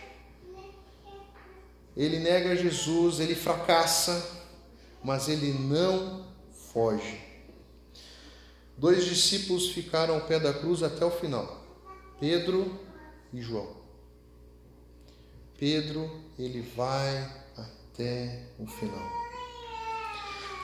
Ele 1.94 2.18
nega 2.18 2.56
Jesus, 2.56 3.20
ele 3.20 3.34
fracassa, 3.34 4.26
mas 5.04 5.28
ele 5.28 5.52
não 5.52 6.24
foge. 6.72 7.20
Dois 8.76 9.04
discípulos 9.04 9.68
ficaram 9.68 10.14
ao 10.14 10.22
pé 10.22 10.38
da 10.38 10.52
cruz 10.52 10.82
até 10.82 11.04
o 11.04 11.10
final, 11.10 11.65
Pedro 12.18 12.81
e 13.33 13.40
João. 13.40 13.76
Pedro, 15.59 16.11
ele 16.38 16.61
vai 16.61 17.31
até 17.57 18.42
o 18.59 18.66
final. 18.66 19.26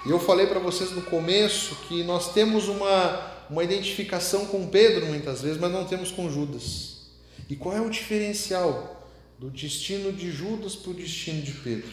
E 0.04 0.10
eu 0.10 0.18
falei 0.18 0.46
para 0.46 0.58
vocês 0.58 0.90
no 0.90 1.02
começo 1.02 1.76
que 1.86 2.02
nós 2.02 2.32
temos 2.32 2.68
uma, 2.68 3.46
uma 3.48 3.62
identificação 3.62 4.46
com 4.46 4.66
Pedro 4.68 5.06
muitas 5.06 5.42
vezes, 5.42 5.58
mas 5.58 5.70
não 5.70 5.86
temos 5.86 6.10
com 6.10 6.30
Judas. 6.30 7.06
E 7.48 7.54
qual 7.54 7.76
é 7.76 7.80
o 7.80 7.90
diferencial 7.90 9.08
do 9.38 9.50
destino 9.50 10.12
de 10.12 10.30
Judas 10.30 10.74
para 10.74 10.90
o 10.90 10.94
destino 10.94 11.42
de 11.42 11.52
Pedro? 11.52 11.92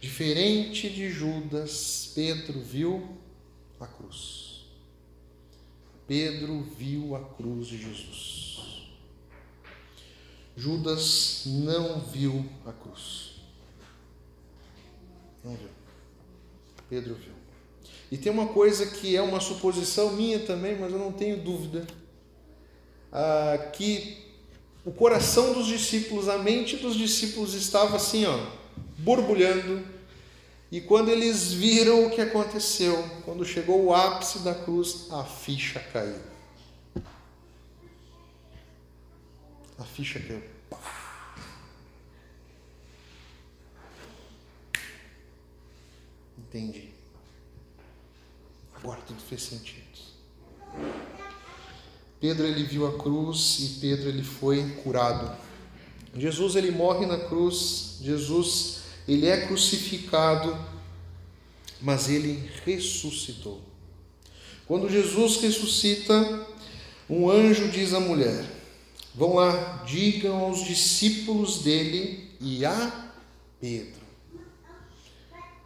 Diferente 0.00 0.90
de 0.90 1.08
Judas, 1.10 2.12
Pedro 2.14 2.60
viu 2.60 3.16
a 3.80 3.86
cruz. 3.86 4.66
Pedro 6.06 6.62
viu 6.78 7.16
a 7.16 7.20
cruz 7.20 7.66
de 7.66 7.78
Jesus. 7.78 8.45
Judas 10.56 11.42
não 11.44 12.00
viu 12.00 12.44
a 12.64 12.72
cruz. 12.72 13.32
Não 15.44 15.54
viu. 15.54 15.68
Pedro 16.88 17.14
viu. 17.14 17.34
E 18.10 18.16
tem 18.16 18.32
uma 18.32 18.46
coisa 18.46 18.86
que 18.86 19.14
é 19.14 19.20
uma 19.20 19.40
suposição 19.40 20.12
minha 20.12 20.38
também, 20.38 20.78
mas 20.78 20.92
eu 20.92 20.98
não 20.98 21.12
tenho 21.12 21.36
dúvida, 21.42 21.86
ah, 23.12 23.70
que 23.72 24.24
o 24.84 24.92
coração 24.92 25.52
dos 25.52 25.66
discípulos, 25.66 26.28
a 26.28 26.38
mente 26.38 26.76
dos 26.76 26.94
discípulos 26.94 27.54
estava 27.54 27.96
assim, 27.96 28.24
ó, 28.24 28.38
borbulhando. 28.98 29.84
E 30.70 30.80
quando 30.80 31.10
eles 31.10 31.52
viram 31.52 32.06
o 32.06 32.10
que 32.10 32.20
aconteceu, 32.20 33.04
quando 33.24 33.44
chegou 33.44 33.84
o 33.84 33.94
ápice 33.94 34.40
da 34.40 34.54
cruz, 34.54 35.08
a 35.10 35.24
ficha 35.24 35.80
caiu. 35.92 36.35
A 39.78 39.84
ficha 39.84 40.20
caiu. 40.20 40.42
Entendi. 46.38 46.90
Agora 48.74 49.00
tudo 49.06 49.20
fez 49.20 49.42
sentido. 49.42 49.84
Pedro 52.20 52.46
ele 52.46 52.64
viu 52.64 52.86
a 52.86 52.98
cruz 52.98 53.58
e 53.60 53.80
Pedro 53.80 54.08
ele 54.08 54.22
foi 54.22 54.66
curado. 54.82 55.36
Jesus 56.14 56.56
ele 56.56 56.70
morre 56.70 57.04
na 57.04 57.18
cruz, 57.18 57.98
Jesus 58.00 58.80
ele 59.06 59.26
é 59.26 59.46
crucificado, 59.46 60.58
mas 61.80 62.08
ele 62.08 62.50
ressuscitou. 62.64 63.60
Quando 64.66 64.88
Jesus 64.88 65.36
ressuscita, 65.36 66.46
um 67.08 67.30
anjo 67.30 67.68
diz 67.68 67.92
à 67.92 68.00
mulher: 68.00 68.44
Vão 69.16 69.34
lá, 69.34 69.84
digam 69.86 70.36
aos 70.36 70.64
discípulos 70.64 71.62
dele 71.62 72.30
e 72.40 72.64
a 72.64 73.12
Pedro 73.60 74.06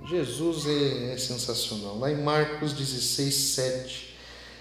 Jesus 0.06 0.66
é, 0.66 1.12
é 1.12 1.18
sensacional. 1.18 1.98
Lá 1.98 2.10
em 2.10 2.22
Marcos 2.22 2.72
16, 2.72 3.34
7, 3.34 4.14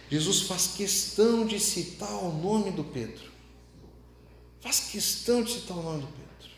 Jesus 0.09 0.41
faz 0.41 0.67
questão 0.67 1.45
de 1.45 1.59
citar 1.59 2.23
o 2.23 2.31
nome 2.31 2.71
do 2.71 2.83
Pedro. 2.83 3.29
Faz 4.59 4.79
questão 4.91 5.41
de 5.41 5.53
citar 5.53 5.77
o 5.77 5.83
nome 5.83 6.01
do 6.01 6.07
Pedro. 6.07 6.53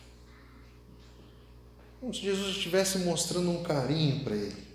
Como 2.00 2.14
se 2.14 2.22
Jesus 2.22 2.56
estivesse 2.56 2.98
mostrando 3.00 3.52
um 3.52 3.62
carinho 3.62 4.24
para 4.24 4.36
ele. 4.36 4.72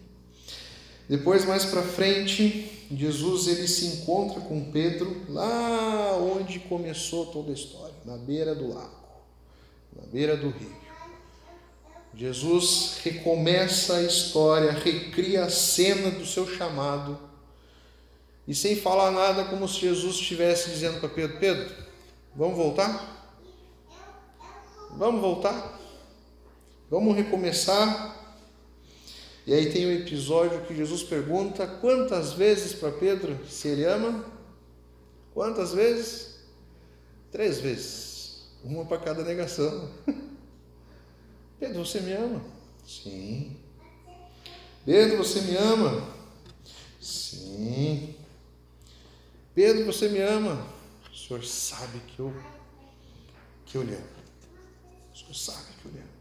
Depois, 1.08 1.44
mais 1.44 1.64
para 1.64 1.82
frente, 1.82 2.70
Jesus 2.90 3.48
ele 3.48 3.66
se 3.66 3.86
encontra 3.86 4.40
com 4.40 4.70
Pedro 4.70 5.24
lá 5.28 5.85
onde 6.56 6.60
começou 6.60 7.26
toda 7.26 7.50
a 7.50 7.54
história, 7.54 7.94
na 8.04 8.16
beira 8.16 8.54
do 8.54 8.72
lago, 8.72 8.96
na 9.94 10.06
beira 10.06 10.36
do 10.36 10.48
rio. 10.48 10.74
Jesus 12.14 12.98
recomeça 13.04 13.96
a 13.96 14.02
história, 14.02 14.72
recria 14.72 15.44
a 15.44 15.50
cena 15.50 16.10
do 16.10 16.24
seu 16.24 16.48
chamado, 16.48 17.18
e 18.48 18.54
sem 18.54 18.76
falar 18.76 19.10
nada, 19.10 19.44
como 19.44 19.68
se 19.68 19.80
Jesus 19.80 20.16
estivesse 20.16 20.70
dizendo 20.70 20.98
para 21.00 21.08
Pedro: 21.08 21.38
Pedro, 21.38 21.74
vamos 22.34 22.56
voltar? 22.56 23.14
Vamos 24.92 25.20
voltar? 25.20 25.78
Vamos 26.88 27.14
recomeçar? 27.16 28.14
E 29.46 29.52
aí 29.52 29.72
tem 29.72 29.84
o 29.84 29.88
um 29.88 29.92
episódio 29.92 30.62
que 30.62 30.74
Jesus 30.74 31.02
pergunta 31.02 31.66
quantas 31.66 32.32
vezes 32.32 32.72
para 32.72 32.92
Pedro 32.92 33.38
se 33.46 33.68
ele 33.68 33.84
ama? 33.84 34.24
Quantas 35.34 35.74
vezes? 35.74 36.35
Três 37.30 37.58
vezes. 37.60 38.46
Uma 38.64 38.84
para 38.84 38.98
cada 38.98 39.22
negação. 39.22 39.90
Pedro, 41.58 41.84
você 41.84 42.00
me 42.00 42.12
ama? 42.12 42.42
Sim. 42.86 43.56
Pedro, 44.84 45.18
você 45.18 45.40
me 45.40 45.56
ama? 45.56 46.06
Sim. 47.00 48.14
Pedro, 49.54 49.84
você 49.86 50.08
me 50.08 50.20
ama? 50.20 50.66
O 51.10 51.16
senhor 51.16 51.44
sabe 51.44 51.98
que 52.00 52.20
eu, 52.20 52.34
que 53.64 53.76
eu 53.76 53.82
lhe 53.82 53.94
amo. 53.94 54.04
O 55.14 55.16
senhor 55.16 55.34
sabe 55.34 55.66
que 55.80 55.88
eu 55.88 55.92
lhe 55.92 55.98
amo. 55.98 56.16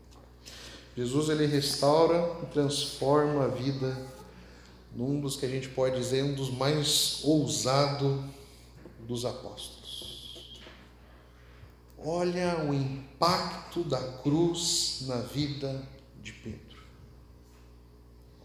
Jesus 0.96 1.30
ele 1.30 1.46
restaura 1.46 2.40
e 2.42 2.46
transforma 2.46 3.44
a 3.44 3.48
vida 3.50 3.96
num 4.96 5.20
dos 5.20 5.36
que 5.36 5.46
a 5.46 5.50
gente 5.50 5.68
pode 5.68 5.98
dizer 5.98 6.24
um 6.24 6.34
dos 6.34 6.50
mais 6.50 7.20
ousados 7.24 8.24
dos 9.02 9.26
apóstolos. 9.26 9.75
Olha 12.08 12.64
o 12.64 12.72
impacto 12.72 13.84
da 13.84 14.00
cruz 14.22 15.00
na 15.08 15.22
vida 15.22 15.82
de 16.22 16.32
Pedro. 16.34 16.78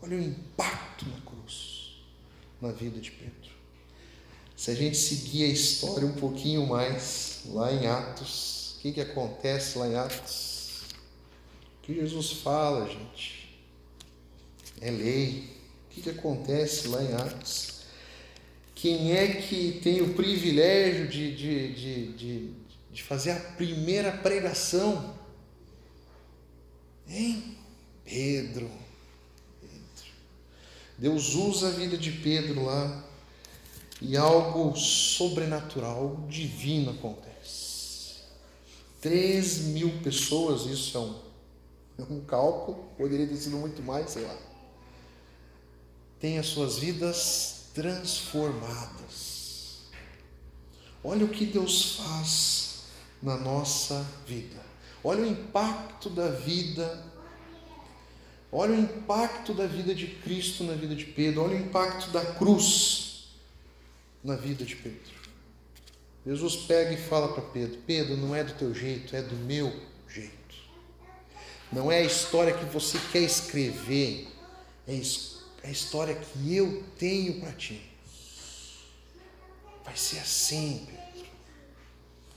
Olha 0.01 0.17
o 0.17 0.23
impacto 0.23 1.07
na 1.07 1.21
cruz 1.21 2.01
na 2.59 2.73
vida 2.73 2.99
de 2.99 3.11
Pedro. 3.11 3.51
Se 4.57 4.71
a 4.71 4.75
gente 4.75 4.97
seguir 4.97 5.45
a 5.45 5.49
história 5.49 6.07
um 6.07 6.15
pouquinho 6.15 6.67
mais, 6.67 7.43
lá 7.47 7.71
em 7.71 7.87
Atos, 7.87 8.77
o 8.79 8.81
que, 8.81 8.93
que 8.93 9.01
acontece 9.03 9.77
lá 9.77 9.89
em 9.89 9.95
Atos? 9.95 10.85
O 11.79 11.83
que 11.83 11.95
Jesus 11.95 12.33
fala, 12.33 12.89
gente? 12.89 13.59
É 14.81 14.91
lei. 14.91 15.51
O 15.85 15.95
que, 15.95 16.01
que 16.01 16.11
acontece 16.11 16.89
lá 16.89 17.03
em 17.03 17.13
Atos? 17.13 17.81
Quem 18.75 19.13
é 19.13 19.35
que 19.35 19.81
tem 19.83 20.01
o 20.01 20.15
privilégio 20.15 21.09
de, 21.09 21.37
de, 21.37 21.75
de, 21.75 22.13
de, 22.15 22.55
de 22.93 23.03
fazer 23.03 23.31
a 23.31 23.41
primeira 23.41 24.13
pregação? 24.13 25.15
Hein? 27.09 27.57
Pedro. 28.05 28.71
Pedro. 29.61 30.13
Deus 30.99 31.35
usa 31.35 31.69
a 31.69 31.73
vida 31.73 31.97
de 31.97 32.13
Pedro 32.13 32.65
lá 32.65 33.05
e 34.01 34.17
algo 34.17 34.77
sobrenatural, 34.77 35.97
algo 35.97 36.29
divino 36.29 36.93
acontece. 36.93 38.21
Três 39.01 39.59
mil 39.59 40.03
pessoas, 40.03 40.67
isso 40.67 40.97
é 40.97 41.01
um, 41.01 41.21
é 41.99 42.13
um 42.13 42.25
cálculo, 42.25 42.85
poderia 42.97 43.27
ter 43.27 43.37
sido 43.37 43.57
muito 43.57 43.83
mais, 43.83 44.11
sei 44.11 44.25
lá. 44.25 44.37
Tem 46.19 46.39
as 46.39 46.47
suas 46.47 46.79
vidas 46.79 47.67
transformadas. 47.73 49.31
Olha 51.03 51.25
o 51.25 51.29
que 51.29 51.47
Deus 51.47 51.97
faz 51.97 52.70
na 53.23 53.37
nossa 53.37 54.07
vida. 54.27 54.61
Olha 55.03 55.23
o 55.23 55.27
impacto 55.27 56.11
da 56.11 56.29
vida. 56.29 57.05
Olha 58.53 58.75
o 58.75 58.81
impacto 58.81 59.55
da 59.55 59.67
vida 59.67 59.95
de 59.95 60.07
Cristo 60.07 60.65
na 60.65 60.75
vida 60.75 60.95
de 60.95 61.05
Pedro. 61.05 61.43
Olha 61.43 61.57
o 61.57 61.61
impacto 61.61 62.11
da 62.11 62.25
cruz 62.35 63.29
na 64.23 64.37
vida 64.37 64.65
de 64.65 64.77
Pedro. 64.77 65.21
Jesus 66.27 66.57
pega 66.57 66.93
e 66.93 66.97
fala 66.97 67.33
para 67.33 67.43
Pedro: 67.43 67.79
Pedro, 67.87 68.17
não 68.17 68.35
é 68.35 68.45
do 68.45 68.53
teu 68.55 68.75
jeito, 68.75 69.15
é 69.17 69.23
do 69.23 69.37
meu 69.37 69.73
jeito. 70.09 70.31
Não 71.73 71.91
é 71.91 71.99
a 71.99 72.05
história 72.05 72.53
que 72.53 72.65
você 72.65 72.99
quer 73.13 73.23
escrever, 73.23 74.29
é, 74.87 74.95
é 75.63 75.69
a 75.69 75.71
história 75.71 76.15
que 76.15 76.55
eu 76.55 76.85
tenho 76.99 77.41
para 77.41 77.53
ti. 77.53 77.81
Vai 79.85 79.97
ser 79.97 80.19
assim, 80.19 80.85
Pedro. 80.87 81.00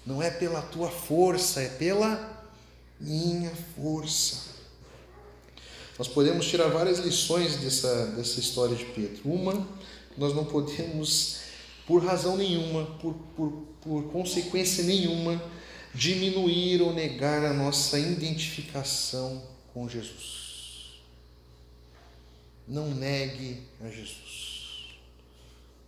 Não 0.06 0.22
é 0.22 0.30
pela 0.30 0.62
tua 0.62 0.89
força, 0.89 1.62
é 1.62 1.70
pela 1.70 2.45
minha 2.99 3.51
força. 3.76 4.54
Nós 5.97 6.08
podemos 6.08 6.47
tirar 6.47 6.68
várias 6.70 6.99
lições 6.99 7.58
dessa, 7.58 8.08
dessa 8.08 8.39
história 8.39 8.76
de 8.76 8.86
Pedro. 8.86 9.22
Uma, 9.26 9.68
nós 10.18 10.36
não 10.36 10.43
podemos 10.45 11.41
por 11.86 12.04
razão 12.04 12.38
nenhuma, 12.38 12.86
por, 12.99 13.14
por, 13.36 13.51
por 13.82 14.04
consequência 14.12 14.84
nenhuma, 14.84 15.41
diminuir 15.93 16.82
ou 16.82 16.93
negar 16.93 17.45
a 17.45 17.54
nossa 17.54 17.99
identificação 17.99 19.43
com 19.74 19.88
Jesus. 19.88 21.01
Não 22.68 22.89
negue 22.89 23.62
a 23.84 23.89
Jesus. 23.89 24.97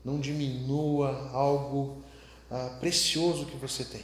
Não 0.03 0.19
diminua 0.19 1.29
algo 1.31 2.03
ah, 2.49 2.77
precioso 2.79 3.45
que 3.45 3.57
você 3.57 3.83
tem. 3.83 4.03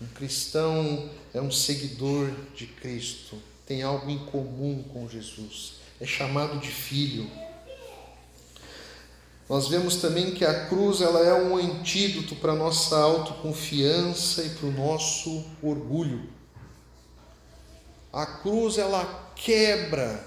Um 0.00 0.06
cristão 0.08 1.10
é 1.32 1.40
um 1.40 1.50
seguidor 1.50 2.30
de 2.54 2.66
Cristo, 2.66 3.40
tem 3.66 3.82
algo 3.82 4.10
em 4.10 4.18
comum 4.26 4.82
com 4.92 5.08
Jesus, 5.08 5.74
é 6.00 6.06
chamado 6.06 6.58
de 6.58 6.68
filho 6.68 7.30
nós 9.52 9.68
vemos 9.68 9.96
também 9.96 10.32
que 10.32 10.46
a 10.46 10.66
cruz 10.66 11.02
ela 11.02 11.20
é 11.20 11.34
um 11.34 11.58
antídoto 11.58 12.34
para 12.36 12.52
a 12.52 12.56
nossa 12.56 12.96
autoconfiança 12.96 14.42
e 14.42 14.48
para 14.48 14.66
o 14.66 14.72
nosso 14.72 15.44
orgulho. 15.62 16.30
A 18.10 18.24
cruz 18.24 18.78
ela 18.78 19.30
quebra 19.36 20.26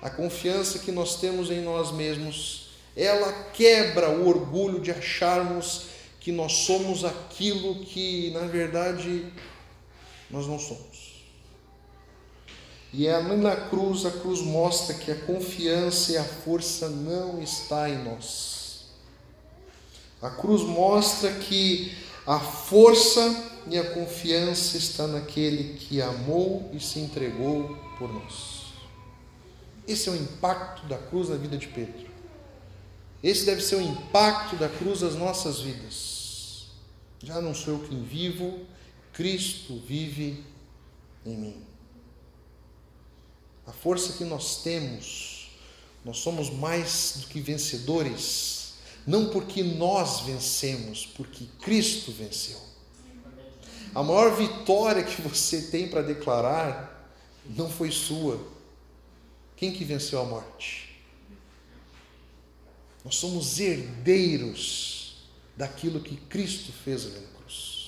a 0.00 0.08
confiança 0.08 0.78
que 0.78 0.92
nós 0.92 1.16
temos 1.16 1.50
em 1.50 1.60
nós 1.62 1.90
mesmos. 1.90 2.63
Ela 2.96 3.32
quebra 3.52 4.10
o 4.10 4.28
orgulho 4.28 4.80
de 4.80 4.90
acharmos 4.90 5.86
que 6.20 6.32
nós 6.32 6.52
somos 6.52 7.04
aquilo 7.04 7.84
que 7.84 8.30
na 8.30 8.46
verdade 8.46 9.32
nós 10.30 10.46
não 10.46 10.58
somos. 10.58 11.14
E 12.92 13.08
é 13.08 13.20
na 13.20 13.56
cruz, 13.56 14.06
a 14.06 14.10
cruz 14.10 14.40
mostra 14.40 14.94
que 14.94 15.10
a 15.10 15.16
confiança 15.16 16.12
e 16.12 16.16
a 16.16 16.22
força 16.22 16.88
não 16.88 17.42
está 17.42 17.90
em 17.90 18.04
nós. 18.04 18.84
A 20.22 20.30
cruz 20.30 20.62
mostra 20.62 21.32
que 21.32 21.92
a 22.24 22.38
força 22.38 23.52
e 23.66 23.76
a 23.76 23.90
confiança 23.90 24.76
está 24.76 25.08
naquele 25.08 25.74
que 25.74 26.00
amou 26.00 26.70
e 26.72 26.78
se 26.78 27.00
entregou 27.00 27.76
por 27.98 28.12
nós. 28.12 28.72
Esse 29.88 30.08
é 30.08 30.12
o 30.12 30.16
impacto 30.16 30.86
da 30.86 30.96
cruz 30.96 31.28
na 31.28 31.36
vida 31.36 31.58
de 31.58 31.66
Pedro. 31.66 32.13
Esse 33.24 33.44
deve 33.44 33.60
ser 33.60 33.76
o 33.76 33.80
impacto 33.80 34.54
da 34.54 34.68
cruz 34.68 35.00
nas 35.00 35.16
nossas 35.16 35.60
vidas. 35.60 36.66
Já 37.20 37.40
não 37.40 37.52
sou 37.52 37.74
eu 37.74 37.88
quem 37.88 38.04
vivo, 38.04 38.60
Cristo 39.12 39.82
vive 39.84 40.44
em 41.26 41.36
mim 41.36 41.74
a 43.66 43.72
força 43.72 44.14
que 44.14 44.24
nós 44.24 44.62
temos, 44.62 45.50
nós 46.04 46.18
somos 46.18 46.50
mais 46.50 47.14
do 47.20 47.26
que 47.28 47.40
vencedores, 47.40 48.74
não 49.06 49.30
porque 49.30 49.62
nós 49.62 50.20
vencemos, 50.20 51.06
porque 51.06 51.46
Cristo 51.62 52.12
venceu. 52.12 52.58
A 53.94 54.02
maior 54.02 54.36
vitória 54.36 55.02
que 55.02 55.22
você 55.22 55.62
tem 55.62 55.88
para 55.88 56.02
declarar 56.02 57.10
não 57.50 57.70
foi 57.70 57.90
sua. 57.90 58.40
Quem 59.56 59.72
que 59.72 59.84
venceu 59.84 60.20
a 60.20 60.24
morte? 60.24 60.93
Nós 63.04 63.16
somos 63.16 63.60
herdeiros 63.60 65.16
daquilo 65.56 66.00
que 66.00 66.16
Cristo 66.16 66.72
fez 66.72 67.04
na 67.04 67.20
cruz. 67.36 67.84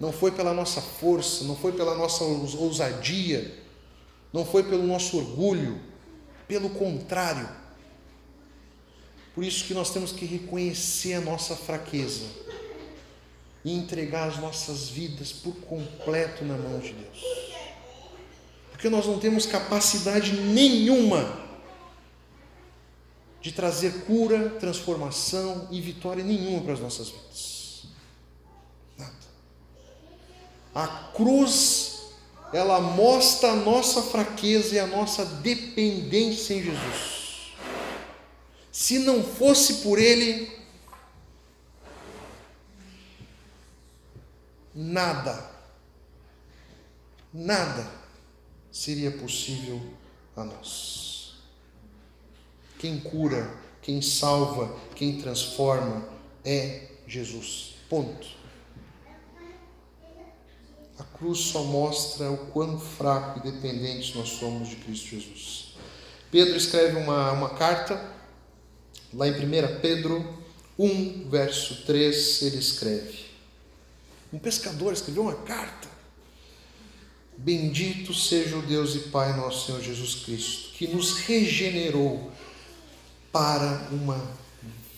Não 0.00 0.10
foi 0.10 0.32
pela 0.32 0.54
nossa 0.54 0.80
força, 0.80 1.44
não 1.44 1.54
foi 1.54 1.72
pela 1.72 1.94
nossa 1.94 2.24
ousadia, 2.24 3.54
não 4.32 4.46
foi 4.46 4.62
pelo 4.62 4.86
nosso 4.86 5.18
orgulho, 5.18 5.78
pelo 6.48 6.70
contrário. 6.70 7.46
Por 9.34 9.44
isso 9.44 9.64
que 9.64 9.74
nós 9.74 9.90
temos 9.90 10.12
que 10.12 10.24
reconhecer 10.24 11.14
a 11.14 11.20
nossa 11.20 11.54
fraqueza 11.54 12.24
e 13.62 13.74
entregar 13.74 14.28
as 14.28 14.38
nossas 14.38 14.88
vidas 14.88 15.30
por 15.30 15.54
completo 15.56 16.42
na 16.44 16.56
mão 16.56 16.80
de 16.80 16.94
Deus. 16.94 17.22
Porque 18.70 18.88
nós 18.88 19.06
não 19.06 19.18
temos 19.18 19.44
capacidade 19.44 20.32
nenhuma 20.32 21.49
de 23.40 23.52
trazer 23.52 24.04
cura, 24.04 24.50
transformação 24.60 25.68
e 25.70 25.80
vitória 25.80 26.22
nenhuma 26.22 26.62
para 26.62 26.74
as 26.74 26.80
nossas 26.80 27.08
vidas. 27.08 27.84
Nada. 28.98 29.14
A 30.74 30.86
cruz 31.14 32.00
ela 32.52 32.80
mostra 32.80 33.52
a 33.52 33.56
nossa 33.56 34.02
fraqueza 34.02 34.74
e 34.74 34.78
a 34.78 34.86
nossa 34.86 35.24
dependência 35.24 36.54
em 36.54 36.62
Jesus. 36.64 37.54
Se 38.72 38.98
não 38.98 39.22
fosse 39.22 39.74
por 39.82 39.98
Ele, 39.98 40.50
nada, 44.74 45.50
nada 47.32 47.90
seria 48.72 49.10
possível 49.12 49.80
a 50.36 50.44
nós. 50.44 51.09
Quem 52.80 52.98
cura, 52.98 53.54
quem 53.82 54.00
salva, 54.00 54.74
quem 54.96 55.20
transforma 55.20 56.08
é 56.42 56.88
Jesus. 57.06 57.74
Ponto. 57.90 58.26
A 60.98 61.04
cruz 61.04 61.40
só 61.40 61.62
mostra 61.62 62.30
o 62.30 62.38
quão 62.46 62.80
fraco 62.80 63.38
e 63.38 63.52
dependente 63.52 64.16
nós 64.16 64.30
somos 64.30 64.70
de 64.70 64.76
Cristo 64.76 65.08
Jesus. 65.08 65.74
Pedro 66.30 66.56
escreve 66.56 66.96
uma, 66.96 67.32
uma 67.32 67.50
carta, 67.50 68.02
lá 69.12 69.28
em 69.28 69.32
1 69.32 69.80
Pedro 69.82 70.42
1, 70.78 71.28
verso 71.28 71.84
3, 71.84 72.42
ele 72.42 72.56
escreve: 72.56 73.26
Um 74.32 74.38
pescador 74.38 74.94
escreveu 74.94 75.24
uma 75.24 75.36
carta. 75.36 75.86
Bendito 77.36 78.14
seja 78.14 78.56
o 78.56 78.62
Deus 78.62 78.94
e 78.94 79.00
Pai 79.10 79.36
nosso 79.36 79.66
Senhor 79.66 79.82
Jesus 79.82 80.14
Cristo, 80.24 80.70
que 80.72 80.86
nos 80.86 81.18
regenerou 81.18 82.30
para 83.32 83.88
uma 83.92 84.20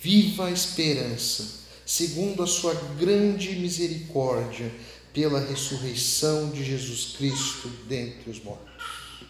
viva 0.00 0.50
esperança 0.50 1.62
segundo 1.84 2.42
a 2.42 2.46
sua 2.46 2.74
grande 2.98 3.54
misericórdia, 3.56 4.72
pela 5.12 5.40
ressurreição 5.40 6.50
de 6.50 6.64
Jesus 6.64 7.14
Cristo 7.16 7.68
dentre 7.86 8.30
os 8.30 8.42
mortos. 8.42 9.26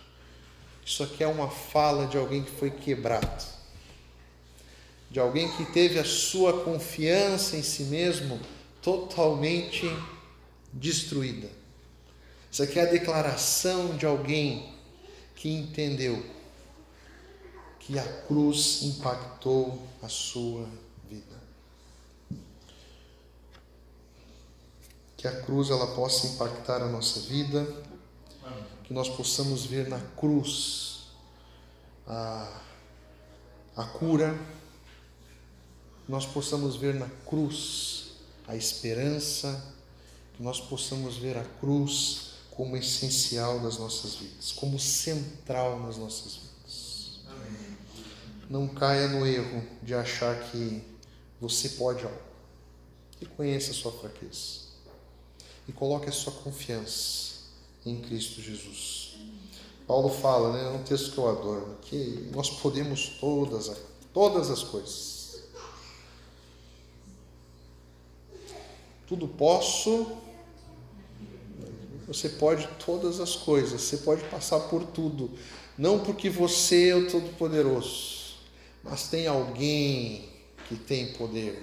Isso 0.86 1.02
aqui 1.02 1.24
é 1.24 1.26
uma 1.26 1.50
fala 1.50 2.06
de 2.06 2.16
alguém 2.16 2.44
que 2.44 2.52
foi 2.52 2.70
quebrado, 2.70 3.44
de 5.10 5.18
alguém 5.18 5.50
que 5.56 5.64
teve 5.72 5.98
a 5.98 6.04
sua 6.04 6.62
confiança 6.62 7.56
em 7.56 7.62
si 7.62 7.84
mesmo 7.84 8.40
totalmente 8.80 9.90
destruída. 10.72 11.48
Isso 12.50 12.62
aqui 12.62 12.78
é 12.78 12.82
a 12.82 12.90
declaração 12.90 13.96
de 13.96 14.06
alguém 14.06 14.72
que 15.34 15.48
entendeu 15.48 16.24
que 17.86 17.98
a 17.98 18.22
cruz 18.22 18.82
impactou 18.82 19.86
a 20.02 20.08
sua 20.08 20.68
vida. 21.08 21.36
Que 25.16 25.26
a 25.26 25.42
cruz 25.42 25.70
ela 25.70 25.94
possa 25.94 26.28
impactar 26.28 26.80
a 26.80 26.88
nossa 26.88 27.20
vida, 27.20 27.66
que 28.84 28.94
nós 28.94 29.08
possamos 29.08 29.64
ver 29.66 29.88
na 29.88 30.00
cruz 30.16 31.08
a, 32.06 32.60
a 33.76 33.84
cura, 33.84 34.38
nós 36.08 36.24
possamos 36.26 36.76
ver 36.76 36.94
na 36.94 37.08
cruz 37.26 38.12
a 38.46 38.54
esperança, 38.54 39.74
que 40.34 40.42
nós 40.42 40.60
possamos 40.60 41.16
ver 41.16 41.36
a 41.36 41.44
cruz 41.44 42.32
como 42.50 42.76
essencial 42.76 43.60
das 43.60 43.78
nossas 43.78 44.14
vidas, 44.14 44.52
como 44.52 44.78
central 44.78 45.80
nas 45.80 45.96
nossas 45.96 46.34
vidas. 46.34 46.51
Não 48.52 48.68
caia 48.68 49.08
no 49.08 49.26
erro 49.26 49.64
de 49.82 49.94
achar 49.94 50.38
que 50.38 50.82
você 51.40 51.70
pode 51.70 52.04
algo. 52.04 52.20
Reconheça 53.18 53.70
a 53.70 53.74
sua 53.74 53.90
fraqueza 53.90 54.64
e 55.66 55.72
coloque 55.72 56.10
a 56.10 56.12
sua 56.12 56.34
confiança 56.34 57.44
em 57.86 57.98
Cristo 58.02 58.42
Jesus. 58.42 59.16
Paulo 59.86 60.10
fala, 60.10 60.52
né, 60.52 60.66
é 60.66 60.68
um 60.68 60.82
texto 60.82 61.12
que 61.12 61.16
eu 61.16 61.30
adoro, 61.30 61.78
que 61.80 62.28
nós 62.34 62.50
podemos 62.50 63.16
todas, 63.18 63.74
todas 64.12 64.50
as 64.50 64.62
coisas. 64.62 65.44
Tudo 69.06 69.26
posso, 69.28 70.08
você 72.06 72.28
pode 72.28 72.68
todas 72.84 73.18
as 73.18 73.34
coisas, 73.34 73.80
você 73.80 73.96
pode 73.96 74.22
passar 74.24 74.60
por 74.60 74.84
tudo, 74.84 75.30
não 75.78 76.00
porque 76.00 76.28
você 76.28 76.90
é 76.90 76.94
o 76.94 77.10
Todo-Poderoso, 77.10 78.21
mas 78.82 79.08
tem 79.08 79.26
alguém 79.26 80.28
que 80.68 80.76
tem 80.76 81.12
poder, 81.12 81.62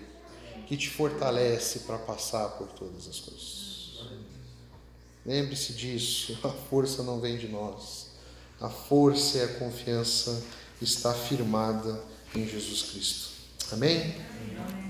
que 0.67 0.77
te 0.77 0.89
fortalece 0.89 1.79
para 1.79 1.97
passar 1.97 2.49
por 2.49 2.67
todas 2.67 3.07
as 3.07 3.19
coisas. 3.19 3.69
Lembre-se 5.25 5.73
disso, 5.73 6.39
a 6.43 6.49
força 6.49 7.03
não 7.03 7.19
vem 7.19 7.37
de 7.37 7.47
nós. 7.47 8.07
A 8.59 8.69
força 8.69 9.37
e 9.37 9.43
a 9.43 9.47
confiança 9.59 10.43
está 10.81 11.13
firmada 11.13 12.01
em 12.35 12.47
Jesus 12.47 12.83
Cristo. 12.83 13.29
Amém? 13.71 14.15
Amém. 14.57 14.88